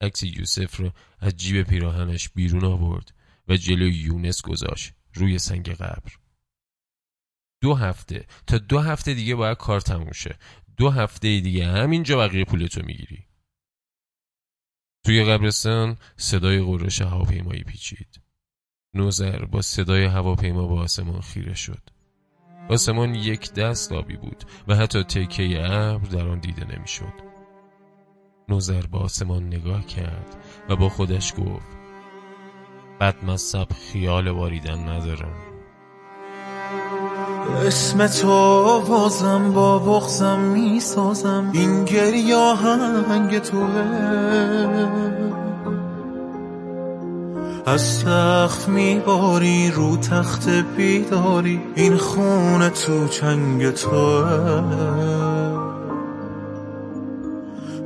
عکس 0.00 0.22
یوسف 0.22 0.76
رو 0.76 0.92
از 1.18 1.36
جیب 1.36 1.62
پیراهنش 1.62 2.28
بیرون 2.28 2.64
آورد 2.64 3.14
و 3.48 3.56
جلوی 3.56 3.94
یونس 3.94 4.42
گذاشت 4.42 4.92
روی 5.14 5.38
سنگ 5.38 5.70
قبر. 5.70 6.12
دو 7.60 7.74
هفته. 7.74 8.26
تا 8.46 8.58
دو 8.58 8.78
هفته 8.78 9.14
دیگه 9.14 9.34
باید 9.34 9.58
کار 9.58 9.80
تموم 9.80 10.12
شه. 10.12 10.38
دو 10.76 10.90
هفته 10.90 11.40
دیگه 11.40 11.66
همینجا 11.66 12.18
بقیه 12.18 12.44
پولتو 12.44 12.82
می‌گیری. 12.82 13.26
توی 15.04 15.24
قبرستان 15.24 15.98
صدای 16.16 16.62
قرش 16.62 17.00
هواپیمایی 17.00 17.62
پیچید. 17.62 18.20
نوزر 18.94 19.44
با 19.44 19.62
صدای 19.62 20.04
هواپیما 20.04 20.68
به 20.68 20.74
آسمان 20.74 21.20
خیره 21.20 21.54
شد. 21.54 21.90
آسمان 22.70 23.14
یک 23.14 23.54
دست 23.54 23.92
آبی 23.92 24.16
بود 24.16 24.44
و 24.68 24.74
حتی 24.74 25.04
تکه 25.04 25.64
ابر 25.64 26.08
در 26.08 26.28
آن 26.28 26.38
دیده 26.38 26.76
نمی‌شد. 26.76 27.32
نوزر 28.48 28.82
به 28.92 28.98
آسمان 28.98 29.46
نگاه 29.46 29.86
کرد 29.86 30.36
و 30.68 30.76
با 30.76 30.88
خودش 30.88 31.32
گفت 31.32 31.78
بد 33.00 33.24
مصب 33.24 33.66
خیال 33.72 34.28
واریدن 34.28 34.88
ندارم. 34.88 35.34
اسم 37.66 38.06
تو 38.06 38.80
بازم 38.88 39.52
با 39.52 39.78
بغزم 39.78 40.38
می‌سازم. 40.38 41.50
این 41.54 41.84
گریا 41.84 42.54
هنگ 42.54 43.38
توه. 43.38 43.82
از 47.66 47.82
سخت 47.82 48.68
میباری 48.68 49.70
رو 49.70 49.96
تخت 49.96 50.48
بیداری. 50.76 51.60
این 51.74 51.96
خونه 51.96 52.70
تو 52.70 53.08
چنگ 53.08 53.70
تو 53.70 54.24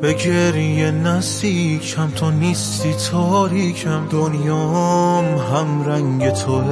به 0.00 0.12
گریه 0.12 0.90
نزدیکم 0.90 2.08
تو 2.08 2.30
نیستی 2.30 2.94
تاریکم 3.10 4.08
دنیام 4.10 5.24
هم 5.24 5.84
رنگ 5.86 6.30
توه. 6.30 6.64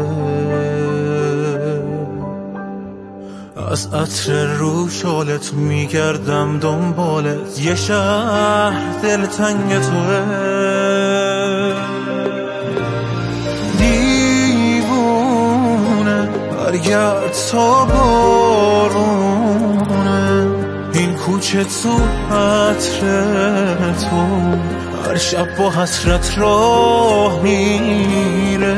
از 3.71 3.95
عطر 3.95 4.47
رو 4.55 4.89
شالت 4.89 5.55
میگردم 5.55 6.59
دنبالت. 6.59 7.61
یه 7.61 7.75
شهر 7.75 9.01
دلتنگ 9.03 9.79
توه. 9.81 10.94
برگرد 16.85 17.37
تا 17.53 17.85
بارونه 17.85 18.77
این 20.93 21.15
کوچه 21.15 21.65
تو 21.65 22.01
عطر 22.35 23.93
تو. 23.93 24.27
هر 25.09 25.17
شب 25.17 25.57
با 25.59 25.71
حسرت 25.71 26.39
راه 26.39 27.43
میره. 27.43 28.77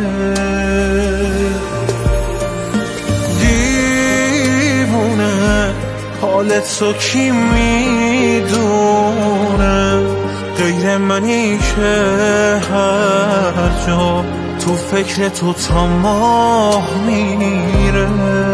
دیوونه 4.20 5.24
حالت 6.22 6.78
تو 6.78 6.92
کی 6.92 7.30
می‌دونه؟ 7.30 8.56
غیر 10.58 10.96
منی 10.96 11.58
که 11.58 12.06
هر 12.70 13.70
جا. 13.86 14.24
تو 14.66 14.74
فکر 14.74 15.28
تو 15.28 15.52
تا 15.52 15.86
ماه 15.86 16.88
میره. 17.06 18.45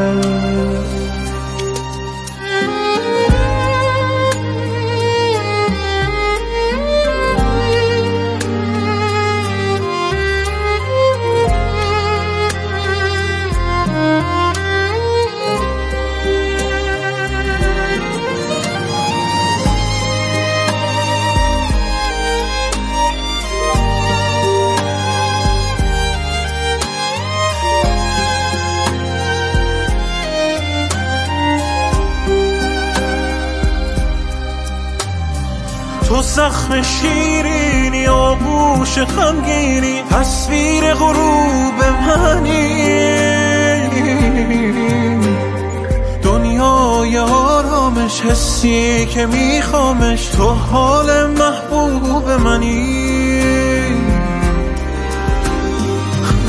حسی 48.63 49.07
که 49.07 49.27
میخوامش 49.27 50.27
تو 50.27 50.49
حال 50.49 51.27
محبوب 51.27 52.31
منی. 52.31 53.83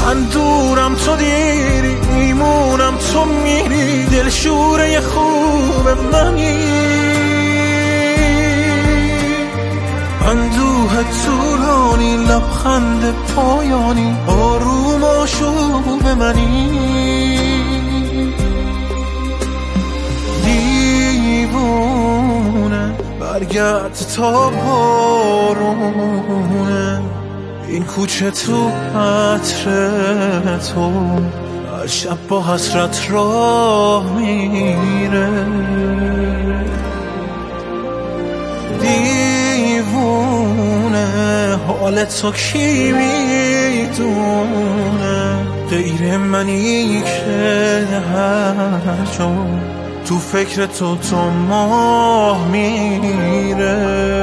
من 0.05 0.23
دورم 0.23 0.95
تو 0.95 1.15
دیری 1.15 1.95
میمونم 2.17 2.93
تو 3.13 3.25
میری 3.25 4.05
دلشوره 4.05 4.99
خوب 4.99 5.89
منی. 6.11 6.63
اندوه 10.27 11.03
طولانی 11.25 12.17
لبخند 12.17 13.13
پایانی 13.35 14.15
آروم 14.27 15.03
آشوب 15.03 16.07
منی. 16.19 17.52
دیوونه 21.63 22.91
برگرد 23.19 23.97
تا 24.15 24.49
بارونه. 24.49 25.91
این 27.67 27.83
کوچه 27.83 28.31
تو 28.31 28.67
عطر 28.99 30.57
تو. 30.57 30.91
هر 31.79 31.87
شب 31.87 32.17
با 32.29 32.43
حسرت 32.43 33.07
راه 33.09 34.13
میره 34.13 35.29
دیوونه 38.81 40.29
حال 41.67 42.05
تو 42.05 42.31
کی 42.31 42.91
می‌دونه؟ 42.91 44.03
غیر 45.69 46.17
منی 46.17 47.01
که 47.01 47.87
هر 48.15 49.07
جا. 49.17 49.31
تو 50.05 50.17
فکر 50.17 50.65
تو 50.65 50.95
تو 50.95 51.29
ماه 51.29 52.47
میره. 52.47 54.13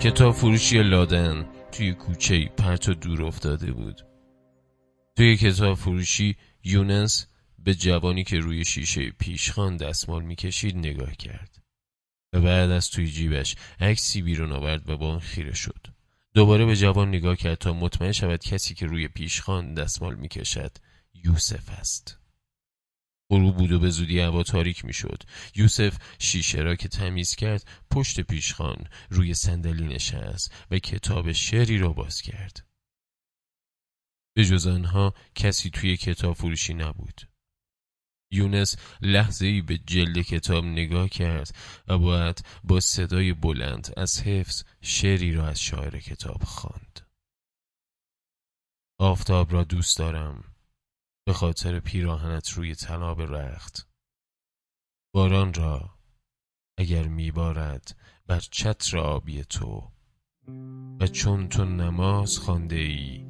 کتاب 0.00 0.34
فروشی 0.34 0.82
لادن. 0.82 1.44
توی 1.80 1.94
کوچه 1.94 2.48
پرت 2.48 2.88
و 2.88 2.94
دور 2.94 3.22
افتاده 3.22 3.72
بود. 3.72 4.00
توی 5.16 5.36
کتاب 5.36 5.74
فروشی 5.74 6.36
یونس 6.64 7.26
به 7.58 7.74
جوانی 7.74 8.24
که 8.24 8.38
روی 8.38 8.64
شیشه 8.64 9.10
پیشخان 9.10 9.76
دستمال 9.76 10.24
می‌کشید 10.24 10.76
نگاه 10.76 11.14
کرد. 11.14 11.62
و 12.32 12.40
بعد 12.40 12.70
از 12.70 12.90
توی 12.90 13.06
جیبش 13.06 13.56
عکسی 13.80 14.22
بیرون 14.22 14.52
آورد 14.52 14.90
و 14.90 14.96
با 14.96 15.08
آن 15.12 15.18
خیره 15.18 15.54
شد. 15.54 15.86
دوباره 16.34 16.64
به 16.64 16.76
جوان 16.76 17.08
نگاه 17.08 17.36
کرد 17.36 17.58
تا 17.58 17.72
مطمئن 17.72 18.12
شود 18.12 18.44
کسی 18.44 18.74
که 18.74 18.86
روی 18.86 19.08
پیشخان 19.08 19.74
دستمال 19.74 20.14
می‌کشد 20.14 20.72
یوسف 21.14 21.70
است. 21.70 22.19
غروب 23.30 23.56
بود 23.56 23.72
و 23.72 23.78
به 23.78 23.90
زودی 23.90 24.20
هوا 24.20 24.42
تاریک 24.42 24.84
می‌شد. 24.84 25.22
یوسف 25.54 25.98
شیشه 26.18 26.58
را 26.58 26.76
که 26.76 26.88
تمیز 26.88 27.34
کرد 27.34 27.68
پشت 27.90 28.20
پیشخان 28.20 28.88
روی 29.10 29.34
صندلی 29.34 29.88
نشست 29.88 30.66
و 30.70 30.78
کتاب 30.78 31.32
شعری 31.32 31.78
را 31.78 31.88
باز 31.88 32.22
کرد. 32.22 32.66
به 34.36 34.44
جز 34.44 34.66
آنها 34.66 35.14
کسی 35.34 35.70
توی 35.70 35.96
کتاب 35.96 36.36
فروشی 36.36 36.74
نبود. 36.74 37.20
یونس 38.32 38.76
لحظه 39.00 39.46
ای 39.46 39.60
به 39.60 39.78
جلد 39.78 40.18
کتاب 40.22 40.64
نگاه 40.64 41.08
کرد. 41.08 41.56
و 41.88 41.98
باید 41.98 42.44
با 42.64 42.80
صدای 42.80 43.32
بلند 43.32 43.94
از 43.96 44.22
حفظ 44.22 44.64
شعری 44.82 45.32
را 45.32 45.48
از 45.48 45.60
شاعر 45.60 45.98
کتاب 45.98 46.42
خواند. 46.42 47.00
آفتاب 48.98 49.52
را 49.52 49.64
دوست 49.64 49.98
دارم. 49.98 50.44
به 51.30 51.34
خاطر 51.34 51.80
پیراهنت 51.80 52.50
روی 52.50 52.74
تناب 52.74 53.20
رخت. 53.20 53.88
باران 55.14 55.54
را 55.54 55.90
اگر 56.78 57.08
میبارد 57.08 57.96
بر 58.26 58.40
چتر 58.40 58.98
آبی 58.98 59.44
تو 59.44 59.90
و 61.00 61.06
چون 61.06 61.48
تو 61.48 61.64
نماز 61.64 62.38
خانده 62.38 62.76
ای 62.76 63.26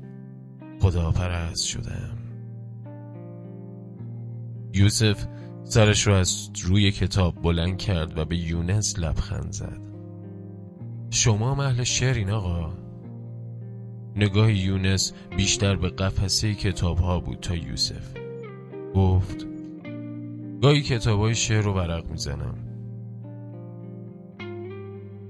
خدا 0.83 1.13
پرست 1.13 1.65
شدم. 1.67 2.19
یوسف 4.75 5.27
سرش 5.65 6.07
را 6.07 6.19
از 6.19 6.51
روی 6.63 6.93
کتاب 6.93 7.43
بلند 7.43 7.79
کرد 7.79 8.19
و 8.19 8.25
به 8.25 8.37
یونس 8.37 8.99
لبخند 8.99 9.53
زد. 9.53 9.81
شما 11.11 11.55
محل 11.55 11.85
شعرین 11.85 12.31
آقا. 12.31 12.80
نگاه 14.17 14.53
یونس 14.53 15.13
بیشتر 15.37 15.77
به 15.77 15.89
قفسه 15.89 16.55
کتاب 16.55 16.99
ها 16.99 17.21
بود 17.21 17.41
تا 17.41 17.57
یوسف. 17.57 18.13
گفت 18.95 19.47
گاهی 20.63 20.83
کتاب 20.83 21.21
های 21.21 21.35
شعر 21.35 21.63
رو 21.63 21.75
ورق 21.75 22.11
می‌زنم. 22.11 22.55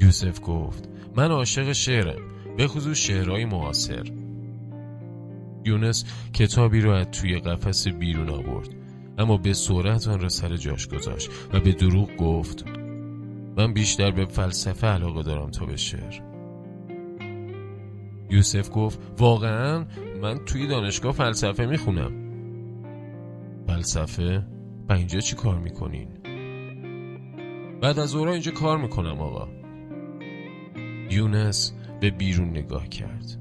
یوسف 0.01 0.41
گفت 0.45 0.89
من 1.17 1.31
عاشق 1.31 1.73
شعرم 1.73 2.23
به 2.57 2.67
خصوص 2.67 2.99
شعرهای 2.99 3.45
معاصر. 3.45 4.05
یونس 5.65 6.05
کتابی 6.33 6.81
رو 6.81 6.91
از 6.91 7.07
توی 7.11 7.39
قفس 7.39 7.89
بیرون 7.89 8.31
آورد 8.31 8.69
اما 9.19 9.37
به 9.37 9.53
سرعت 9.53 10.09
آن 10.09 10.21
را 10.21 10.29
سر 10.29 10.57
جاش 10.57 10.89
گذاشت 10.89 11.31
و 11.53 11.61
به 11.61 11.73
دروغ 11.73 12.17
گفت 12.17 12.65
من 13.57 13.73
بیشتر 13.73 14.11
به 14.11 14.25
فلسفه 14.25 14.87
علاقه 14.87 15.23
دارم 15.23 15.51
تا 15.51 15.67
به 15.67 15.77
شعر. 15.77 16.30
یوسف 18.31 18.71
گفت 18.75 19.01
واقعا 19.19 19.87
من 20.23 20.39
توی 20.47 20.67
دانشگاه 20.67 21.13
فلسفه 21.13 21.67
می‌خونم. 21.67 22.13
فلسفه؟ 23.67 24.47
و 24.89 24.93
اینجا 24.93 25.21
چی 25.21 25.37
کار 25.37 25.59
می‌کنین؟ 25.59 26.09
بعد 27.83 27.99
از 27.99 28.15
اورا 28.15 28.33
اینجا 28.33 28.53
کار 28.53 28.79
می‌کنم 28.79 29.21
آقا. 29.21 29.49
یونس 31.11 31.73
به 32.01 32.11
بیرون 32.11 32.49
نگاه 32.49 32.89
کرد. 32.89 33.37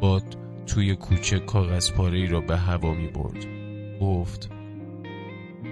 باد 0.00 0.36
توی 0.66 0.96
کوچه 0.96 1.38
کاغذ 1.38 1.92
پاره 1.92 2.30
را 2.30 2.40
به 2.40 2.56
هوا 2.56 2.94
می 2.94 3.08
برد 3.08 3.46
گفت 4.00 4.50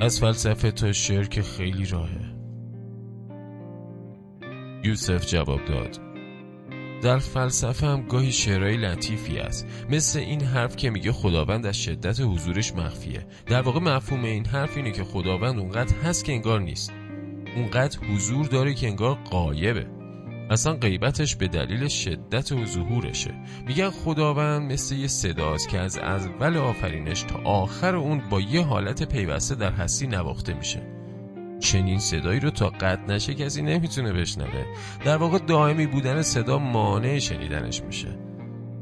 از 0.01 0.21
فلسفه 0.21 0.71
تا 0.71 0.93
شعر 0.93 1.25
که 1.25 1.43
خیلی 1.43 1.87
راهه. 1.87 2.35
یوسف 4.85 5.27
جواب 5.27 5.65
داد 5.65 6.08
در 7.03 7.19
فلسفه 7.19 7.87
هم 7.87 8.03
گاهی 8.03 8.33
شعرهای 8.33 8.77
لطیفی 8.77 9.39
است 9.39 9.67
مثل 9.91 10.19
این 10.19 10.41
حرف 10.41 10.77
که 10.77 10.91
میگه 10.91 11.13
خداوند 11.13 11.67
از 11.67 11.83
شدت 11.83 12.21
حضورش 12.21 12.75
مخفیه. 12.75 13.27
در 13.47 13.61
واقع 13.61 13.81
مفهوم 13.81 14.25
این 14.25 14.47
حرف 14.47 14.77
اینه 14.77 14.93
که 14.93 15.05
خداوند 15.05 15.59
اونقدر 15.59 15.97
هست 15.97 16.25
که 16.25 16.33
انگار 16.33 16.61
نیست. 16.61 16.93
اونقدر 17.57 17.99
حضور 17.99 18.47
داره 18.47 18.75
که 18.75 18.87
انگار 18.87 19.15
قایبه 19.15 19.87
اصلا 20.51 20.75
غیبتش 20.75 21.37
به 21.37 21.49
دلیل 21.49 21.89
شدت 21.89 22.53
و 22.53 22.65
ظهورشه. 22.65 23.35
میگن 23.67 23.91
خداوند 23.91 24.73
مثل 24.73 24.95
یه 24.95 25.07
صداست 25.07 25.69
که 25.69 25.79
از 25.79 25.99
اول 25.99 26.57
آفرینش 26.57 27.23
تا 27.23 27.39
آخر 27.39 27.97
اون 27.97 28.23
با 28.31 28.41
یه 28.41 28.63
حالت 28.63 29.03
پیوسته 29.03 29.55
در 29.55 29.73
هستی 29.73 30.07
نواخته 30.07 30.55
میشه. 30.55 30.98
چنین 31.61 31.99
صدایی 31.99 32.41
رو 32.41 32.51
تا 32.51 32.69
قد 32.69 33.11
نشه 33.11 33.35
کسی 33.35 33.63
نمی‌تونه 33.63 34.13
بشنوه. 34.13 34.65
در 35.05 35.17
واقع 35.17 35.39
دائمی 35.39 35.87
بودن 35.87 36.23
صدا 36.23 36.59
مانع 36.59 37.19
شنیدنش 37.19 37.83
میشه. 37.83 38.19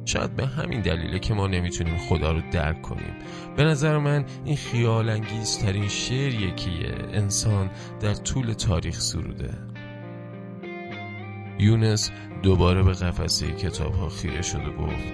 شاید 0.05 0.37
به 0.37 0.47
همین 0.47 0.81
دلیله 0.81 1.19
که 1.19 1.35
ما 1.35 1.47
نمی‌تونیم 1.47 1.97
خدا 1.97 2.33
رو 2.33 2.41
درک 2.51 2.83
کنیم. 2.83 3.15
به 3.57 3.65
نظر 3.65 3.99
من 3.99 4.25
این 4.45 4.57
خیال 4.57 5.09
انگیزترین 5.09 5.89
شعر 5.89 6.35
یکیه. 6.35 6.95
انسان 7.13 7.71
در 8.01 8.15
طول 8.15 8.53
تاریخ 8.53 9.01
سروده. 9.01 9.51
یونس 11.59 12.11
دوباره 12.43 12.83
به 12.83 12.93
قفسه 12.93 13.53
کتاب 13.53 13.95
ها 13.95 14.09
خیره 14.09 14.43
شد 14.43 14.67
و 14.67 14.73
گفت 14.73 15.05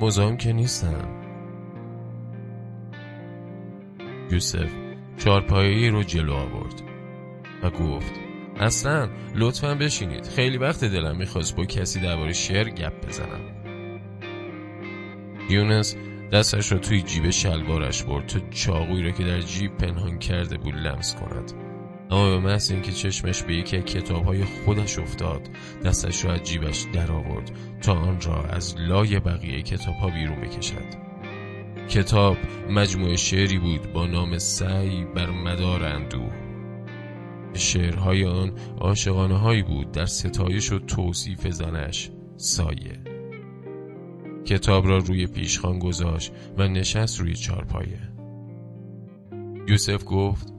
مزاحم 0.00 0.36
که 0.36 0.52
نیستم. 0.52 1.08
یوسف 4.30 4.83
چارپایی 5.18 5.88
رو 5.88 6.02
جلو 6.02 6.32
آورد 6.32 6.82
و 7.62 7.70
گفت 7.70 8.12
اصلا 8.56 9.08
لطفا 9.34 9.74
بشینید. 9.74 10.26
خیلی 10.26 10.58
وقت 10.58 10.84
دلم 10.84 11.16
می‌خواست 11.16 11.56
با 11.56 11.64
کسی 11.64 12.00
درباره 12.00 12.32
شعر 12.32 12.68
گپ 12.68 13.06
بزنم. 13.06 13.40
یونس 15.50 15.96
دستش 16.32 16.72
رو 16.72 16.78
توی 16.78 17.02
جیب 17.02 17.30
شلوارش 17.30 18.02
برد 18.02 18.26
تا 18.26 18.40
چاقوی 18.50 19.02
رو 19.02 19.10
که 19.10 19.24
در 19.24 19.40
جیب 19.40 19.76
پنهان 19.76 20.18
کرده 20.18 20.56
بود 20.56 20.74
لمس 20.74 21.16
کند. 21.16 21.52
اما 22.10 22.30
به 22.30 22.38
محض 22.38 22.70
اینکه 22.70 22.92
چشمش 22.92 23.42
به 23.42 23.54
یکی 23.54 23.76
از 23.76 23.84
کتابهای 23.84 24.44
خودش 24.44 24.98
افتاد 24.98 25.48
دستش 25.84 26.24
را 26.24 26.32
از 26.32 26.42
جیبش 26.42 26.86
در 26.92 27.12
آورد 27.12 27.50
تا 27.82 27.92
آن 27.94 28.20
را 28.20 28.44
از 28.44 28.74
لای 28.78 29.20
بقیه 29.20 29.62
کتابها 29.62 30.08
بیرون 30.08 30.40
بکشد. 30.40 31.13
کتاب 31.88 32.36
مجموعه 32.70 33.16
شعری 33.16 33.58
بود 33.58 33.92
با 33.92 34.06
نام 34.06 34.38
سعی 34.38 35.04
بر 35.04 35.30
مدار 35.30 35.84
اندوه. 35.84 36.32
شعرهای 37.54 38.24
آن 38.24 38.52
عاشقانه 38.80 39.38
هایی 39.38 39.62
بود 39.62 39.92
در 39.92 40.06
ستایش 40.06 40.72
و 40.72 40.78
توصیف 40.78 41.48
زنش 41.48 42.10
سایه. 42.36 42.98
کتاب 44.44 44.86
را 44.86 44.98
روی 44.98 45.26
پیشخان 45.26 45.78
گذاشت 45.78 46.32
و 46.58 46.68
نشست 46.68 47.20
روی 47.20 47.34
چارپایه. 47.34 48.00
یوسف 49.68 50.04
گفت 50.06 50.54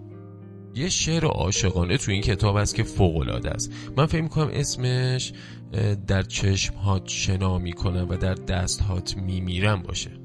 یه 0.75 0.89
شعر 0.89 1.25
عاشقانه 1.25 1.97
تو 1.97 2.11
این 2.11 2.21
کتاب 2.21 2.55
است 2.55 2.75
که 2.75 2.83
فوق 2.83 3.45
است. 3.45 3.73
من 3.97 4.05
فکر 4.05 4.21
می‌کنم 4.21 4.49
اسمش 4.53 5.33
در 6.07 6.23
چشم 6.23 6.75
هات 6.75 7.07
شنا 7.07 7.57
می‌کنم 7.57 8.07
و 8.09 8.17
در 8.17 8.33
دست 8.33 8.81
هات 8.81 9.17
میمیرم 9.17 9.81
باشه. 9.81 10.24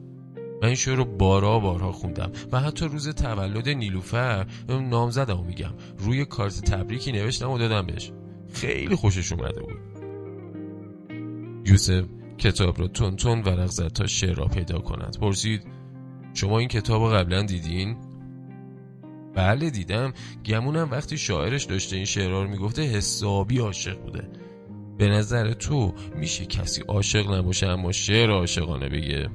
من 0.62 0.66
این 0.66 0.74
شعر 0.74 0.96
رو 0.96 1.04
بارا 1.04 1.58
بارها 1.58 1.92
خوندم 1.92 2.32
و 2.52 2.60
حتی 2.60 2.84
روز 2.84 3.08
تولد 3.08 3.68
نیلوفر 3.68 4.46
و 4.68 5.42
میگم. 5.42 5.74
روی 5.98 6.24
کارت 6.24 6.60
تبریکی 6.70 7.12
نوشتم 7.12 7.50
و 7.50 7.58
دادم 7.58 7.86
بهش. 7.86 8.12
خیلی 8.52 8.94
خوشش 8.94 9.32
اومده 9.32 9.60
بود. 9.60 9.78
یوسف 11.66 12.04
کتاب 12.38 12.78
رو 12.78 12.88
تون 12.88 13.16
تون 13.16 13.42
ورق 13.42 13.66
زد 13.66 13.88
تا 13.88 14.06
شعر 14.06 14.34
را 14.34 14.44
پیدا 14.44 14.78
کند. 14.78 15.16
پرسید 15.20 15.62
شما 16.34 16.58
این 16.58 16.68
کتاب 16.68 17.14
قبلا 17.14 17.42
دیدین؟ 17.42 17.96
بله 19.34 19.70
دیدم. 19.70 20.12
گمونم 20.46 20.90
وقتی 20.90 21.18
شاعرش 21.18 21.64
داشته 21.64 21.96
این 21.96 22.04
شعرها 22.04 22.42
رو 22.42 22.48
می‌گفته 22.48 22.82
حسابی 22.82 23.58
عاشق 23.58 23.98
بوده. 23.98 24.28
به 24.98 25.08
نظر 25.08 25.52
تو 25.52 25.94
میشه 26.16 26.44
کسی 26.44 26.82
عاشق 26.82 27.34
نباشه 27.34 27.66
اما 27.66 27.92
شعر 27.92 28.30
عاشقانه 28.30 28.88
بگه؟ 28.88 29.28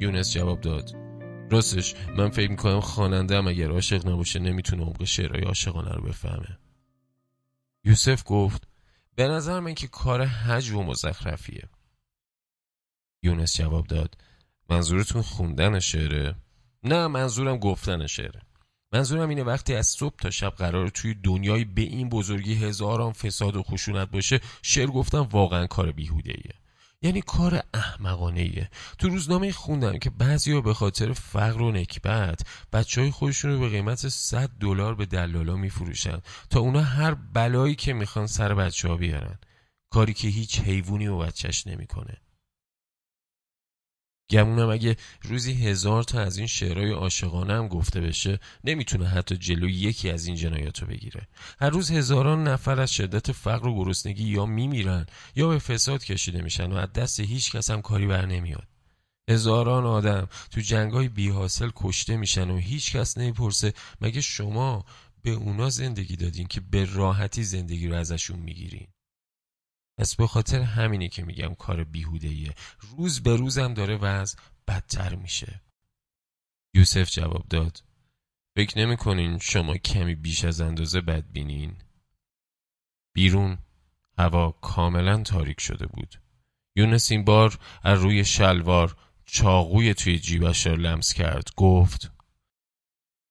یونس 0.00 0.32
جواب 0.32 0.60
داد. 0.60 0.90
راستش 1.50 1.94
من 2.16 2.30
فکر 2.30 2.50
می‌کنم 2.50 2.80
خواننده 2.80 3.36
هم 3.36 3.46
اگر 3.46 3.70
عاشق 3.70 4.06
نباشه 4.08 4.38
نمی‌تونه 4.38 4.82
عمق 4.82 5.04
شعرهای 5.04 5.42
عاشقانه 5.42 5.92
رو 5.92 6.02
بفهمه. 6.02 6.58
یوسف 7.84 8.22
گفت 8.26 8.68
به 9.14 9.28
نظر 9.28 9.60
من 9.60 9.74
که 9.74 9.88
کار 9.88 10.24
حج 10.24 10.70
و 10.70 10.82
مزخرفیه. 10.82 11.68
یونس 13.22 13.56
جواب 13.56 13.86
داد 13.86 14.16
منظورتون 14.70 15.22
خوندن 15.22 15.78
شعره 15.78 16.34
نه 16.84 17.06
منظورم 17.06 17.56
گفتن 17.56 18.06
شعره 18.06 18.42
منظورم 18.92 19.28
اینه 19.28 19.42
وقتی 19.42 19.74
از 19.74 19.86
صبح 19.86 20.16
تا 20.16 20.30
شب 20.30 20.50
قرار 20.50 20.88
توی 20.88 21.14
دنیای 21.14 21.64
به 21.64 21.82
این 21.82 22.08
بزرگی 22.08 22.54
هزاران 22.54 23.12
فساد 23.12 23.56
و 23.56 23.62
خشونت 23.62 24.10
باشه 24.10 24.40
شعر 24.62 24.86
گفتن 24.86 25.18
واقعا 25.18 25.66
کار 25.66 25.92
بیهوده 25.92 26.32
ایه 26.32 26.54
یعنی 27.02 27.22
کار 27.22 27.62
احمقانه 27.74 28.40
ایه 28.40 28.70
تو 28.98 29.08
روزنامه 29.08 29.52
خوندم 29.52 29.98
که 29.98 30.10
بعضیا 30.10 30.60
به 30.60 30.74
خاطر 30.74 31.12
فقر 31.12 31.62
و 31.62 31.72
نکبت 31.72 32.40
بچه 32.72 33.00
های 33.00 33.10
خودشون 33.10 33.50
رو 33.50 33.60
به 33.60 33.68
قیمت 33.68 34.08
100 34.08 34.50
دلار 34.60 34.94
به 34.94 35.06
دلالا 35.06 35.56
میفروشن 35.56 36.20
تا 36.50 36.60
اونا 36.60 36.80
هر 36.82 37.14
بلایی 37.14 37.74
که 37.74 37.92
می‌خوان 37.92 38.26
سر 38.26 38.54
بچه 38.54 38.88
ها 38.88 38.96
بیارن 38.96 39.38
کاری 39.90 40.14
که 40.14 40.28
هیچ 40.28 40.60
حیوانی 40.60 41.06
و 41.06 41.18
بچهش 41.18 41.66
نمی‌کنه. 41.66 42.16
گمونم 44.30 44.70
اگه 44.70 44.96
روزی 45.22 45.52
هزار 45.52 46.02
تا 46.02 46.20
از 46.20 46.38
این 46.38 46.46
شعرهای 46.46 46.90
عاشقانه 46.90 47.52
هم 47.52 47.68
گفته 47.68 48.00
بشه 48.00 48.40
نمی‌تونه 48.64 49.08
حتی 49.08 49.36
جلوی 49.36 49.72
یکی 49.72 50.10
از 50.10 50.26
این 50.26 50.36
جنایاتو 50.36 50.86
بگیره. 50.86 51.28
هر 51.60 51.70
روز 51.70 51.90
هزاران 51.90 52.48
نفر 52.48 52.80
از 52.80 52.92
شدت 52.92 53.32
فقر 53.32 53.68
و 53.68 53.84
گرسنگی 53.84 54.24
یا 54.24 54.46
میمیرن 54.46 55.06
یا 55.36 55.48
به 55.48 55.58
فساد 55.58 56.04
کشیده 56.04 56.42
میشن 56.42 56.72
و 56.72 56.76
از 56.76 56.92
دست 56.92 57.20
هیچ 57.20 57.52
کس 57.52 57.70
هم 57.70 57.82
کاری 57.82 58.06
بر 58.06 58.26
نمیاد. 58.26 58.68
هزاران 59.30 59.84
آدم 59.84 60.28
تو 60.50 60.60
جنگای 60.60 61.08
بی 61.08 61.28
حاصل 61.28 61.70
کشته 61.76 62.16
میشن 62.16 62.50
و 62.50 62.56
هیچ 62.56 62.96
کس 62.96 63.18
نمی‌پرسه 63.18 63.74
مگه 64.00 64.20
شما 64.20 64.84
به 65.22 65.30
اونا 65.30 65.70
زندگی 65.70 66.16
دادین 66.16 66.46
که 66.46 66.60
به 66.60 66.84
راحتی 66.84 67.44
زندگی 67.44 67.88
رو 67.88 67.94
ازشون 67.94 68.38
می‌گیرین؟ 68.38 68.86
پس 70.00 70.16
به 70.16 70.26
خاطر 70.26 70.60
همینه 70.60 71.08
که 71.08 71.22
میگم 71.22 71.54
کار 71.54 71.84
بیهودهیه 71.84 72.54
روز 72.80 73.22
به 73.22 73.36
روزم 73.36 73.74
داره 73.74 73.96
وضع 73.96 74.38
بدتر 74.68 75.14
میشه. 75.14 75.60
یوسف 76.74 77.10
جواب 77.10 77.48
داد. 77.48 77.84
فکر 78.56 78.78
نمی‌کنین 78.78 79.38
شما 79.38 79.76
کمی 79.76 80.14
بیش 80.14 80.44
از 80.44 80.60
اندازه 80.60 81.00
بدبینین؟ 81.00 81.76
بیرون. 83.14 83.58
هوا 84.18 84.50
کاملا 84.50 85.22
تاریک 85.22 85.60
شده 85.60 85.86
بود. 85.86 86.20
یونس 86.76 87.10
این 87.10 87.24
بار 87.24 87.58
از 87.82 88.00
روی 88.00 88.24
شلوار 88.24 88.96
چاقوی 89.26 89.94
توی 89.94 90.18
جیبش 90.18 90.66
را 90.66 90.74
لمس 90.74 91.12
کرد. 91.12 91.48
گفت 91.56 92.12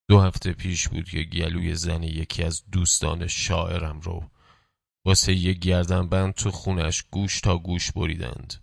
دو 0.10 0.22
هفته 0.22 0.54
پیش 0.54 0.88
بود 0.88 1.10
که 1.10 1.24
گلوی 1.24 1.76
زن 1.76 2.04
یکی 2.04 2.44
از 2.44 2.64
دوستان 2.72 3.28
شاعرم 3.28 4.00
رو 4.00 4.32
واسه 5.06 5.34
یه 5.34 5.54
گردن 5.54 6.10
بند 6.10 6.34
تو 6.34 6.52
خونش 6.52 7.04
گوش 7.12 7.42
تا 7.42 7.58
گوش 7.58 7.92
بریدند. 7.92 8.54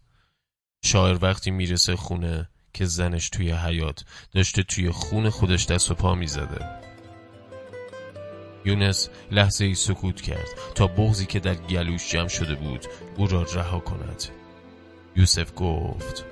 شاعر 0.85 1.19
وقتی 1.23 1.51
می‌رسه 1.51 1.97
خونه 1.97 2.49
که 2.75 2.85
زنش 2.85 3.29
توی 3.29 3.53
حیات 3.53 4.05
داشته 4.33 4.63
توی 4.63 4.91
خون 4.91 5.31
خودش 5.31 5.67
دست 5.67 5.91
و 5.91 5.95
پا 5.95 6.15
می‌زده. 6.15 6.81
یونس 8.65 9.09
لحظه 9.31 9.65
ای 9.65 9.75
سکوت 9.75 10.21
کرد 10.21 10.49
تا 10.75 10.87
بغزی 10.87 11.27
که 11.27 11.41
در 11.41 11.55
گلوش 11.55 12.13
جمع 12.13 12.29
شده 12.29 12.55
بود 12.55 12.87
او 13.17 13.27
را 13.27 13.43
رها 13.43 13.81
کند. 13.81 14.25
یوسف 15.17 15.53
گفت 15.57 16.25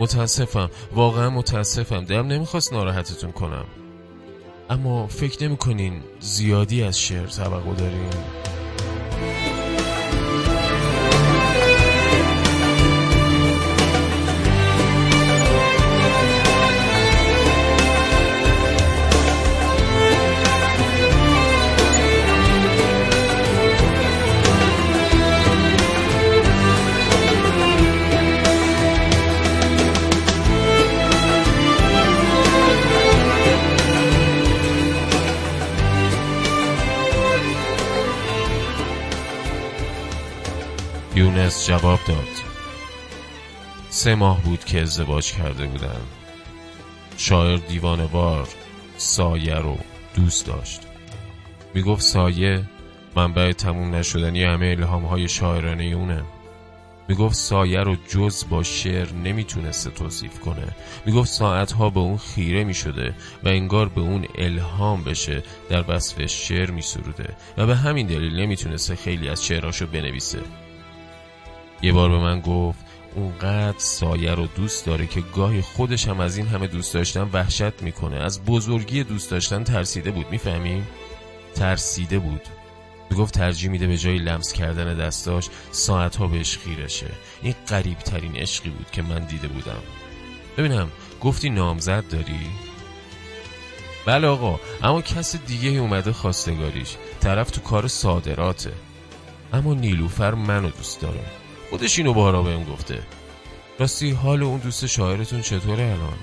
متاسفم 0.00 0.70
واقعا 0.92 1.30
متاسفم 1.30 2.04
دلم 2.04 2.26
نمی‌خواست 2.26 2.72
ناراحتتون 2.72 3.32
کنم. 3.32 3.66
اما 4.70 5.06
فکر 5.06 5.44
نمی‌کنین 5.44 6.02
زیادی 6.20 6.82
از 6.82 7.00
شعر 7.00 7.26
توقع 7.26 7.74
داریم 7.74 8.10
جواب 41.66 42.00
داد. 42.08 42.28
سه 43.88 44.14
ماه 44.14 44.42
بود 44.42 44.64
که 44.64 44.80
ازدواج 44.80 45.32
کرده 45.32 45.66
بودن 45.66 46.00
شاعر 47.16 47.56
دیوانوار 47.56 48.48
سایه 48.96 49.54
رو 49.54 49.78
دوست 50.14 50.46
داشت. 50.46 50.80
می‌گفت 51.74 52.02
سایه 52.02 52.62
منبع 53.16 53.52
تموم 53.52 53.94
نشدنی 53.94 54.44
همه 54.44 54.66
الهام 54.66 55.04
های 55.04 55.28
شاعرانه 55.28 55.84
اونه. 55.84 56.22
می‌گفت 57.08 57.34
سایه 57.34 57.80
رو 57.80 57.96
جز 58.08 58.44
با 58.50 58.62
شعر 58.62 59.12
نمی‌تونسته 59.12 59.90
توصیف 59.90 60.40
کنه. 60.40 60.68
می‌گفت 61.06 61.28
ساعتها 61.28 61.90
به 61.90 62.00
اون 62.00 62.18
خیره 62.18 62.64
می‌شده 62.64 63.14
و 63.44 63.48
انگار 63.48 63.88
به 63.88 64.00
اون 64.00 64.26
الهام 64.34 65.04
بشه 65.04 65.42
در 65.68 65.84
وصف 65.88 66.26
شعر 66.26 66.70
میسروده 66.70 67.36
و 67.56 67.66
به 67.66 67.76
همین 67.76 68.06
دلیل 68.06 68.40
نمی‌تونسته 68.40 68.96
خیلی 68.96 69.28
از 69.28 69.44
شعراشو 69.44 69.86
بنویسه. 69.86 70.40
یه 71.82 71.92
بار 71.92 72.10
به 72.10 72.18
من 72.18 72.40
گفت 72.40 72.78
اونقدر 73.14 73.78
سایه 73.78 74.34
رو 74.34 74.46
دوست 74.46 74.86
داره 74.86 75.06
که 75.06 75.20
گاهی 75.20 75.60
خودش 75.60 76.08
هم 76.08 76.20
از 76.20 76.36
این 76.36 76.46
همه 76.46 76.66
دوست 76.66 76.94
داشتن 76.94 77.30
وحشت 77.32 77.82
می‌کنه. 77.82 78.16
از 78.16 78.44
بزرگی 78.44 79.04
دوست 79.04 79.30
داشتن 79.30 79.64
ترسیده 79.64 80.10
بود 80.10 80.26
می‌فهمیم؟ 80.30 80.86
ترسیده 81.54 82.18
بود. 82.18 82.40
می‌گفت 83.10 83.34
ترجیح 83.34 83.70
میده 83.70 83.86
به 83.86 83.96
جای 83.96 84.18
لمس 84.18 84.52
کردن 84.52 84.96
دستاش 84.96 85.48
ساعتها 85.70 86.26
بهش 86.26 86.58
خیرشه. 86.58 87.10
این 87.42 87.54
قریب 87.66 87.98
ترین 87.98 88.36
عشقی 88.36 88.70
بود 88.70 88.90
که 88.92 89.02
من 89.02 89.24
دیده 89.24 89.48
بودم. 89.48 89.82
ببینم 90.56 90.88
گفتی 91.20 91.50
نامزد 91.50 92.08
داری؟ 92.08 92.46
بله 94.06 94.26
آقا 94.26 94.60
اما 94.82 95.02
کس 95.02 95.36
دیگه 95.36 95.70
اومده 95.70 96.12
خواستگاریش. 96.12 96.96
طرف 97.20 97.50
تو 97.50 97.60
کار 97.60 97.88
صادراته. 97.88 98.72
اما 99.52 99.74
نیلوفر 99.74 100.34
منو 100.34 100.70
دوست 100.70 101.00
داره. 101.00 101.20
خودش 101.70 101.98
اینو 101.98 102.12
بارا 102.12 102.42
بهم 102.42 102.64
گفته. 102.64 103.02
راستی 103.78 104.10
حال 104.10 104.42
اون 104.42 104.58
دوست 104.58 104.86
شاعرتون 104.86 105.42
چطوره 105.42 105.84
الان؟ 105.84 106.18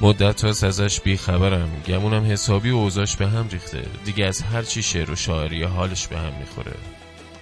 مدت 0.00 0.44
هاست 0.44 0.64
ازش 0.64 1.00
بی 1.00 1.16
خبرم 1.16 1.82
گمونم 1.86 2.32
حسابی 2.32 2.70
و 2.70 2.76
اوزاش 2.76 3.16
به 3.16 3.28
هم 3.28 3.48
ریخته. 3.48 3.84
دیگه 4.04 4.26
از 4.26 4.42
هر 4.42 4.62
چی 4.62 4.82
شعر 4.82 5.10
و 5.10 5.16
شاعری 5.16 5.62
حالش 5.62 6.06
به 6.06 6.18
هم 6.18 6.32
می‌خوره. 6.40 6.74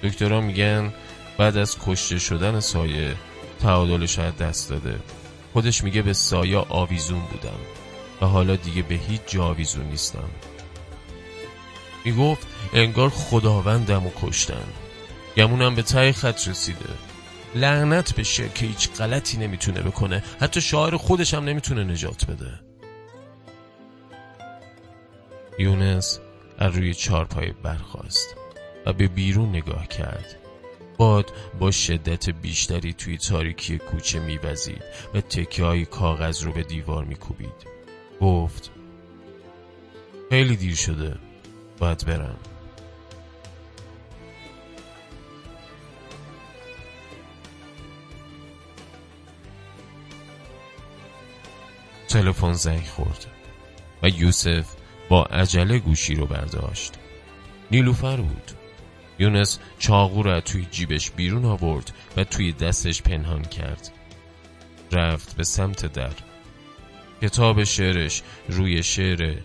دکترها 0.03 0.41
میگن 0.41 0.93
بعد 1.39 1.57
از 1.57 1.77
کشته 1.79 2.19
شدن 2.19 2.61
سایه 2.61 3.15
تعادلش 3.61 4.19
از 4.19 4.37
دست 4.37 4.71
داده. 4.71 4.99
خودش 5.53 5.85
میگه 5.85 6.03
به 6.03 6.13
سایه 6.13 6.59
آویزون 6.59 7.21
بودم 7.21 7.59
و 8.23 8.27
حالا 8.27 8.57
دیگه 8.57 8.83
به 8.83 8.95
هیچ 8.95 9.21
جا 9.27 9.45
آویزون 9.45 9.85
نیستم. 9.87 10.31
می‌گفت 12.05 12.47
انگار 12.73 13.11
خداوندم 13.11 14.07
و 14.07 14.11
کشتن. 14.23 14.65
گمونم 15.37 15.75
به 15.75 15.83
تای 15.83 16.13
خط 16.13 16.49
رسیده. 16.49 16.91
لعنت 17.55 18.15
بشه 18.17 18.49
که 18.49 18.67
هیچ 18.67 18.91
غلطی 18.91 19.39
نمی‌تونه 19.39 19.81
بکنه. 19.81 20.23
حتی 20.41 20.61
شاعر 20.61 20.97
خودش 20.97 21.35
هم 21.35 21.45
نمی‌تونه 21.45 21.85
نجات 21.85 22.25
بده. 22.25 22.61
یونس 25.59 26.19
از 26.59 26.77
روی 26.77 26.95
چارپای 26.95 27.53
برخواست 27.63 28.37
و 28.87 28.93
به 28.93 29.09
بیرون 29.09 29.49
نگاه 29.49 29.87
کرد. 29.87 30.37
باد 30.97 31.33
با 31.59 31.71
شدت 31.71 32.31
بیشتری 32.31 32.93
توی 32.93 33.19
تاریکی 33.19 33.79
کوچه 33.79 34.21
میوزید 34.21 34.83
و 35.15 35.21
تکه 35.21 35.65
های 35.65 35.85
کاغذ 35.85 36.43
رو 36.43 36.53
به 36.53 36.63
دیوار 36.63 37.05
میکوبید. 37.05 37.67
گفت 38.21 38.71
خیلی 40.31 40.57
دیر 40.57 40.75
شده. 40.75 41.17
باید 41.79 42.07
برم. 42.07 42.37
تلفن 52.11 52.53
زنگ 52.53 52.87
خورد 52.87 53.27
و 54.03 54.09
یوسف 54.09 54.75
با 55.09 55.25
عجله 55.25 55.79
گوشی 55.79 56.15
رو 56.15 56.27
برداشت. 56.27 56.93
نیلوفر 57.71 58.17
بود. 58.17 58.51
یونس 59.19 59.59
چاقو 59.79 60.23
را 60.23 60.41
توی 60.41 60.67
جیبش 60.71 61.11
بیرون 61.11 61.45
آورد 61.45 61.93
و 62.17 62.25
توی 62.25 62.53
دستش 62.53 63.03
پنهان 63.03 63.43
کرد. 63.43 63.91
رفت 64.93 65.37
به 65.37 65.45
سمت 65.45 65.87
در. 65.93 66.13
کتاب 67.23 67.65
شعرش 67.65 68.23
روی 68.49 68.83
شعر 68.83 69.37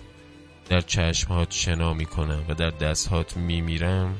در 0.69 0.81
چشمهات 0.81 1.51
شنا 1.51 1.93
می‌کنم 1.93 2.43
و 2.49 2.53
در 2.53 2.69
دستهات 2.69 3.37
میمیرم 3.37 4.15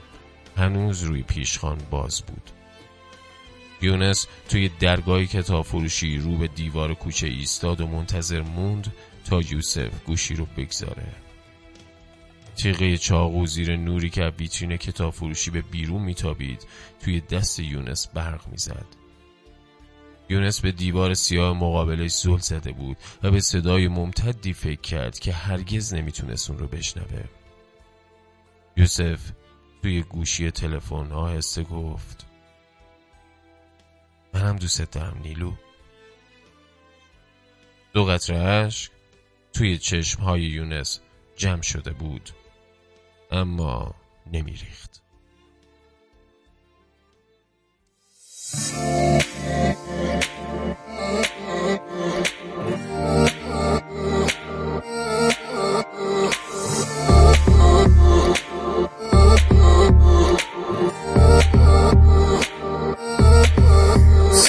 هنوز 0.57 1.03
روی 1.03 1.23
پیشخان 1.23 1.77
باز 1.91 2.21
بود. 2.21 2.51
یونس 3.81 4.27
توی 4.49 4.69
درگاه 4.79 5.25
کتاب 5.25 5.65
فروشی 5.65 6.17
رو 6.17 6.37
به 6.37 6.47
دیوار 6.47 6.93
کوچه 6.93 7.27
ایستاد 7.27 7.81
و 7.81 7.87
منتظر 7.87 8.41
موند 8.41 8.93
تا 9.25 9.41
یوسف 9.41 10.03
گوشی 10.05 10.35
رو 10.35 10.45
بگذاره. 10.57 11.07
تیغه 12.55 12.97
چاقو 12.97 13.45
زیر 13.45 13.75
نوری 13.75 14.09
که 14.09 14.33
ویترین 14.39 14.77
کتاب 14.77 15.13
فروشی 15.13 15.51
به 15.51 15.61
بیرون 15.61 16.01
میتابید 16.01 16.67
توی 16.99 17.21
دست 17.21 17.59
یونس 17.59 18.07
برق 18.07 18.47
می‌زد. 18.47 18.85
یونس 20.29 20.61
به 20.61 20.71
دیوار 20.71 21.13
سیاه 21.13 21.57
مقابلش 21.57 22.11
زل 22.11 22.37
زده 22.37 22.71
بود 22.71 22.97
و 23.23 23.31
به 23.31 23.39
صدای 23.39 23.87
ممتدی 23.87 24.53
فکر 24.53 24.81
کرد 24.81 25.19
که 25.19 25.33
هرگز 25.33 25.93
نمی‌تونست 25.93 26.49
اون 26.49 26.59
رو 26.59 26.67
بشنوه. 26.67 27.23
یوسف 28.77 29.19
توی 29.81 30.01
گوشی 30.01 30.51
تلفن 30.51 31.11
آهسته 31.11 31.63
گفت 31.63 32.24
منم 34.35 34.55
دوست 34.55 34.81
دارم 34.81 35.17
نیلو. 35.23 35.53
دو 37.93 38.05
قطره 38.05 38.37
عشق 38.37 38.91
توی 39.53 39.77
چشم 39.77 40.21
های 40.21 40.41
یونس 40.41 40.99
جمع 41.37 41.61
شده 41.61 41.91
بود 41.91 42.29
اما 43.31 43.95
نمیریخت. 44.33 45.01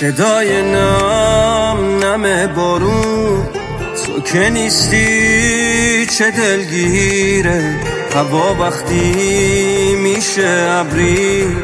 صدای 0.00 0.62
نم 0.62 2.04
نم 2.04 2.54
بارون. 2.54 3.42
تو 4.06 4.20
که 4.20 4.50
نیستی 4.50 6.06
چه 6.06 6.30
دلگیره. 6.30 7.80
هوا 8.14 8.54
وقتی 8.54 9.94
میشه 9.94 10.66
ابری. 10.70 11.56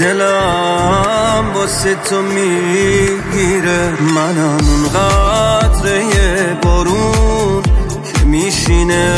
دلم 0.00 1.44
واسه 1.54 1.94
تو 1.94 2.22
می‌گیره. 2.22 3.92
منم 4.14 4.58
اون 4.70 4.88
قطره 4.88 6.02
بارون 6.62 7.62
که 8.14 8.24
میشینه 8.24 9.16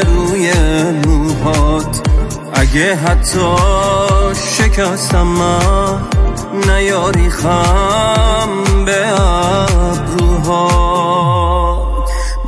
روی 0.00 0.52
موهات. 1.06 2.00
اگه 2.54 2.94
حتی 2.94 3.56
شکستم 4.58 5.22
من 5.22 5.98
نیاری 6.68 7.30
خم 7.30 7.93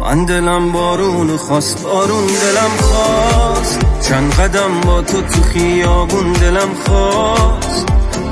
من 0.07 0.25
دلم 0.25 0.73
بارون 0.73 1.37
خواست 1.37 1.83
بارون 1.83 2.27
دلم 2.27 2.77
خواست. 2.81 3.79
چند 4.09 4.35
قدم 4.35 4.81
با 4.81 5.03
تو 5.03 5.23
تو 5.23 5.42
خیابون 5.42 6.33
دلم 6.33 6.75
خواست. 6.87 7.87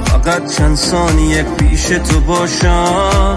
فقط 0.04 0.56
چند 0.56 0.76
ثانیه 0.76 1.42
پیش 1.42 1.82
تو 1.84 2.20
باشم. 2.20 3.34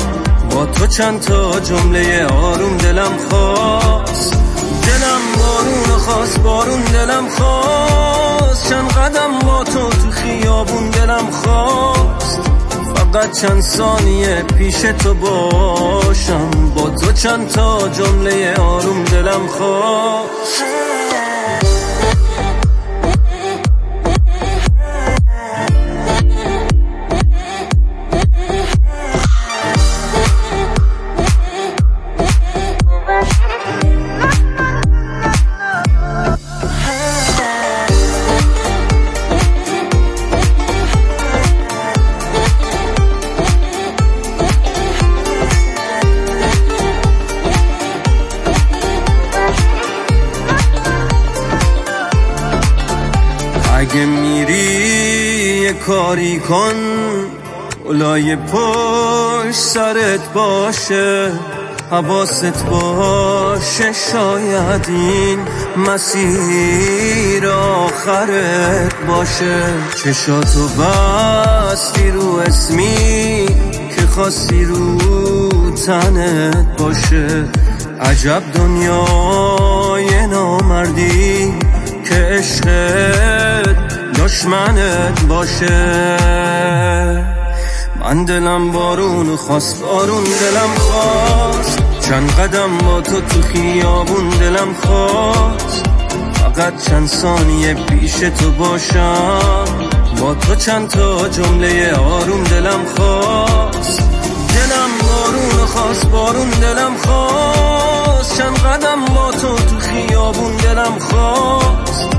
با 0.51 0.65
تو 0.65 0.87
چند 0.87 1.19
تا 1.19 1.59
جمله 1.59 2.25
آروم 2.25 2.77
دلم 2.77 3.17
خواست. 3.29 4.33
دلم 4.83 5.21
بارون 5.37 5.97
خواست 5.97 6.39
بارون 6.39 6.81
دلم 6.81 7.29
خواست. 7.29 8.69
چند 8.69 8.91
قدم 8.91 9.39
با 9.39 9.63
تو 9.63 9.89
تو 9.89 10.11
خیابون 10.11 10.89
دلم 10.89 11.31
خواست. 11.31 12.46
فقط 13.13 13.41
چند 13.41 13.61
ثانیه 13.61 14.43
پیش 14.57 14.81
تو 14.81 15.13
باشم. 15.13 16.49
با 16.75 16.89
تو 16.89 17.11
چند 17.11 17.47
تا 17.47 17.89
جمله 17.89 18.53
آروم 18.53 19.03
دلم 19.03 19.47
خواست. 19.47 20.76
کاری 56.17 56.39
کن 56.39 56.73
اولای 57.85 58.35
پشت 58.35 59.51
سرت 59.51 60.33
باشه 60.33 61.31
حواست 61.91 62.65
باشه 62.65 63.93
شاید 63.93 64.85
این 64.89 65.39
مسیر 65.77 67.47
آخرت 67.47 68.95
باشه. 69.07 69.63
چشاتو 70.03 70.67
بستی 70.67 72.11
رو 72.11 72.35
اسمی 72.35 73.45
که 73.95 74.01
خواستی 74.01 74.65
رو 74.65 74.97
تنت 75.71 76.77
باشه. 76.77 77.45
عجب 78.01 78.43
دنیای 78.53 80.27
نامردی 80.27 81.53
که 82.09 82.15
عشقت 82.15 83.56
دشمنت 84.27 85.21
باشه. 85.21 86.17
من 87.99 88.25
دلم 88.25 88.71
بارون 88.71 89.35
خواست 89.35 89.81
بارون 89.81 90.23
دلم 90.23 90.75
خواست. 90.77 91.79
چند 92.01 92.31
قدم 92.31 92.77
با 92.77 93.01
تو 93.01 93.21
تو 93.21 93.41
خیابون 93.41 94.29
دلم 94.29 94.73
خواست. 94.73 95.85
فقط 96.33 96.83
چند 96.89 97.07
ثانیه 97.07 97.73
پیش 97.73 98.13
تو 98.13 98.51
باشم. 98.51 99.65
با 100.21 100.33
تو 100.33 100.55
چند 100.55 100.87
تا 100.87 101.29
جمله 101.29 101.95
آروم 101.95 102.43
دلم 102.43 102.85
خواست. 102.95 103.99
دلم 104.55 104.91
بارون 105.01 105.65
خواست 105.65 106.05
بارون 106.05 106.49
دلم 106.49 106.97
خواست. 107.05 108.37
چند 108.37 108.57
قدم 108.57 109.05
با 109.05 109.31
تو 109.31 109.55
تو 109.55 109.79
خیابون 109.79 110.55
دلم 110.55 110.99
خواست. 110.99 112.16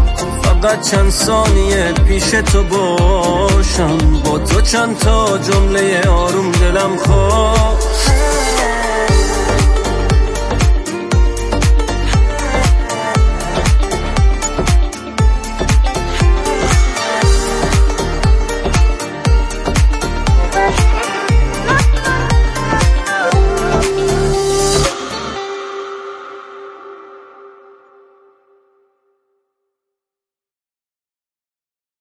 فقط 0.49 0.91
چند 0.91 1.11
ثانیه 1.11 1.93
پیش 1.93 2.31
تو 2.31 2.63
باشم. 2.63 3.99
با 4.25 4.39
تو 4.39 4.61
چند 4.61 4.99
تا 4.99 5.39
جمله 5.39 6.09
آروم 6.09 6.53
دلم 6.53 6.97
خواه 6.97 7.79